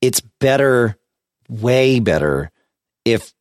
[0.00, 0.96] it's better,
[1.48, 2.50] way better
[3.04, 3.32] if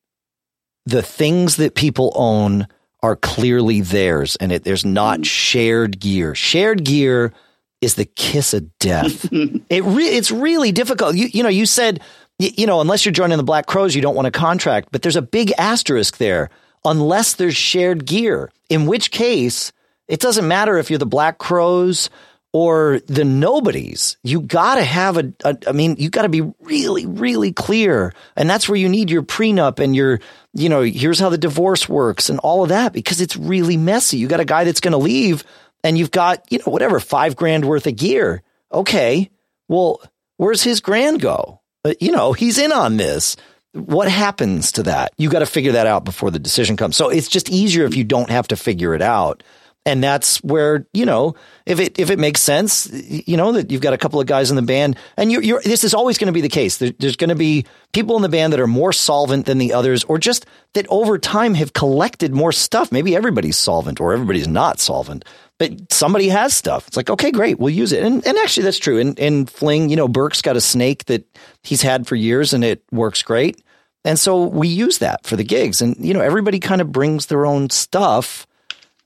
[0.86, 2.68] the things that people own
[3.02, 5.26] are clearly theirs and it, there's not mm.
[5.26, 6.36] shared gear.
[6.36, 7.34] Shared gear
[7.82, 9.28] is the kiss of death.
[9.32, 11.16] it re- it's really difficult.
[11.16, 12.02] You, you know, you said,
[12.38, 15.02] you, you know, unless you're joining the Black Crowes, you don't want a contract, but
[15.02, 16.50] there's a big asterisk there.
[16.86, 19.74] Unless there's shared gear, in which case
[20.08, 22.10] it doesn't matter if you're the Black Crowes
[22.52, 24.18] or the nobodies.
[24.24, 28.14] You got to have a, a, I mean, you got to be really, really clear.
[28.36, 30.20] And that's where you need your prenup and your,
[30.54, 34.18] you know, here's how the divorce works and all of that because it's really messy.
[34.18, 35.44] You got a guy that's going to leave
[35.84, 38.42] and you've got, you know, whatever, five grand worth of gear.
[38.72, 39.30] Okay.
[39.68, 40.02] Well,
[40.38, 41.62] where's his grand go?
[41.86, 43.36] Uh, you know, he's in on this.
[43.74, 45.14] What happens to that?
[45.18, 46.98] You got to figure that out before the decision comes.
[46.98, 49.44] So it's just easier if you don't have to figure it out
[49.90, 51.36] and that's where you know
[51.66, 54.52] if it if it makes sense you know that you've got a couple of guys
[54.52, 56.78] in the band and you're, you're this is always going to be the case.
[56.78, 59.74] There, there's going to be people in the band that are more solvent than the
[59.74, 62.92] others or just that over time have collected more stuff.
[62.92, 65.26] Maybe everybody's solvent or everybody's not solvent
[65.58, 66.88] but somebody has stuff.
[66.88, 68.04] It's like okay great we'll use it.
[68.04, 69.00] And, and actually that's true.
[69.00, 71.26] And, in fling you know burke's got a snake that
[71.64, 73.62] he's had for years and it works great.
[74.06, 75.82] And so we use that for the gigs.
[75.82, 78.46] And you know everybody kind of brings their own stuff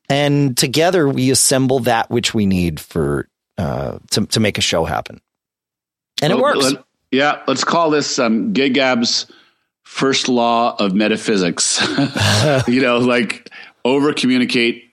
[0.09, 3.27] and together we assemble that which we need for
[3.57, 5.21] uh, to to make a show happen,
[6.21, 6.73] and well, it works.
[6.73, 9.27] Let, yeah, let's call this um, Gig Gab's
[9.83, 11.81] first law of metaphysics.
[12.67, 13.49] you know, like
[13.85, 14.83] over communicate,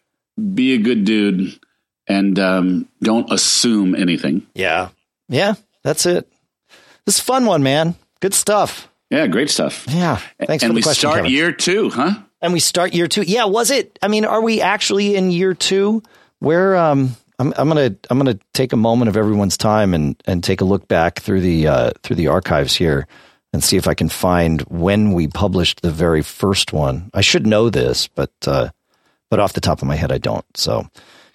[0.54, 1.58] be a good dude,
[2.06, 4.46] and um, don't assume anything.
[4.54, 4.90] Yeah,
[5.28, 6.30] yeah, that's it.
[7.06, 7.94] This is fun one, man.
[8.20, 8.88] Good stuff.
[9.10, 9.86] Yeah, great stuff.
[9.88, 11.00] Yeah, thanks and for the question.
[11.00, 11.32] start Kevin.
[11.32, 12.14] year two, huh?
[12.40, 13.22] And we start year two.
[13.22, 13.98] Yeah, was it?
[14.02, 16.02] I mean, are we actually in year two?
[16.38, 20.42] Where um, I'm, I'm gonna I'm gonna take a moment of everyone's time and and
[20.42, 23.06] take a look back through the uh, through the archives here
[23.52, 27.10] and see if I can find when we published the very first one.
[27.14, 28.70] I should know this, but uh,
[29.28, 30.44] but off the top of my head, I don't.
[30.56, 30.88] So,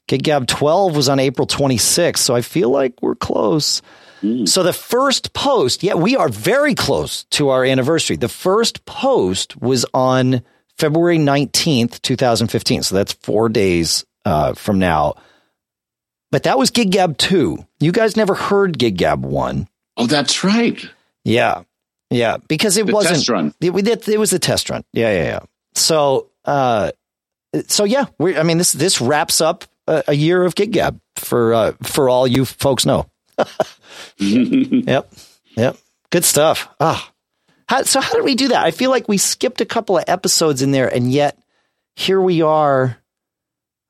[0.08, 3.82] Gig Gab 12 was on April 26th, so I feel like we're close.
[4.22, 4.48] Mm.
[4.48, 8.16] So the first post, yeah, we are very close to our anniversary.
[8.16, 10.42] The first post was on
[10.78, 12.84] February 19th, 2015.
[12.84, 15.16] So that's four days uh, from now.
[16.32, 17.66] But that was Gig Gab 2.
[17.80, 19.68] You guys never heard Gig Gab 1.
[19.98, 20.84] Oh, that's right.
[21.24, 21.64] Yeah.
[22.10, 22.38] Yeah.
[22.48, 23.16] Because it the wasn't.
[23.16, 23.54] Test run.
[23.62, 24.84] It, it, it was a test run.
[24.92, 25.12] Yeah.
[25.14, 25.24] Yeah.
[25.24, 25.40] Yeah.
[25.76, 26.92] So, uh,
[27.68, 31.00] so yeah, we I mean, this, this wraps up a, a year of Gig Gab
[31.16, 33.10] for, uh, for all you folks know.
[34.18, 35.10] yep.
[35.56, 35.78] Yep.
[36.12, 36.68] Good stuff.
[36.80, 37.12] Ah,
[37.68, 38.64] how, so how did we do that?
[38.64, 41.38] I feel like we skipped a couple of episodes in there, and yet
[41.96, 42.98] here we are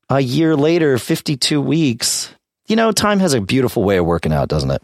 [0.09, 2.33] a year later, 52 weeks.
[2.67, 4.81] You know, time has a beautiful way of working out, doesn't it?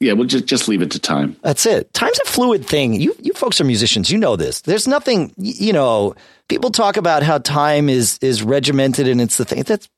[0.00, 1.36] Yeah, we'll just just leave it to time.
[1.42, 1.92] That's it.
[1.94, 3.00] Time's a fluid thing.
[3.00, 4.10] You you folks are musicians.
[4.10, 4.60] You know this.
[4.62, 5.32] There's nothing.
[5.38, 6.14] You know,
[6.48, 9.62] people talk about how time is is regimented and it's the thing.
[9.62, 9.88] That's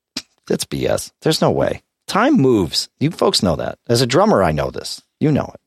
[0.47, 1.13] that's BS.
[1.23, 1.83] There's no way.
[2.07, 2.89] Time moves.
[3.01, 3.79] You folks know that.
[3.89, 5.03] As a drummer, I know this.
[5.19, 5.61] You know it.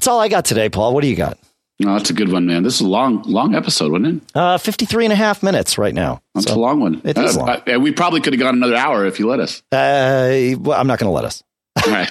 [0.00, 0.94] That's all I got today, Paul.
[0.94, 1.36] What do you got?
[1.78, 2.62] No, that's a good one, man.
[2.62, 4.34] This is a long, long episode, wasn't it?
[4.34, 6.22] Uh, 53 and a half minutes right now.
[6.34, 7.02] That's so a long one.
[7.04, 7.82] It is uh, long.
[7.82, 9.62] we probably could have gone another hour if you let us.
[9.70, 11.42] Uh, well, I'm not going to let us.
[11.84, 12.10] All right.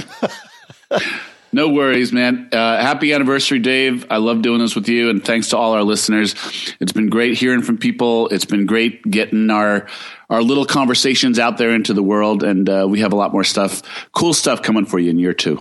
[1.51, 2.49] no worries, man.
[2.51, 4.05] Uh, happy anniversary, Dave.
[4.11, 5.09] I love doing this with you.
[5.09, 6.35] And thanks to all our listeners.
[6.79, 8.27] It's been great hearing from people.
[8.27, 9.87] It's been great getting our,
[10.29, 12.43] our little conversations out there into the world.
[12.43, 13.81] And uh, we have a lot more stuff,
[14.11, 15.59] cool stuff coming for you in year two.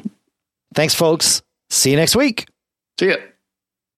[0.74, 1.40] Thanks, folks.
[1.70, 2.46] See you next week.
[2.98, 3.16] See ya.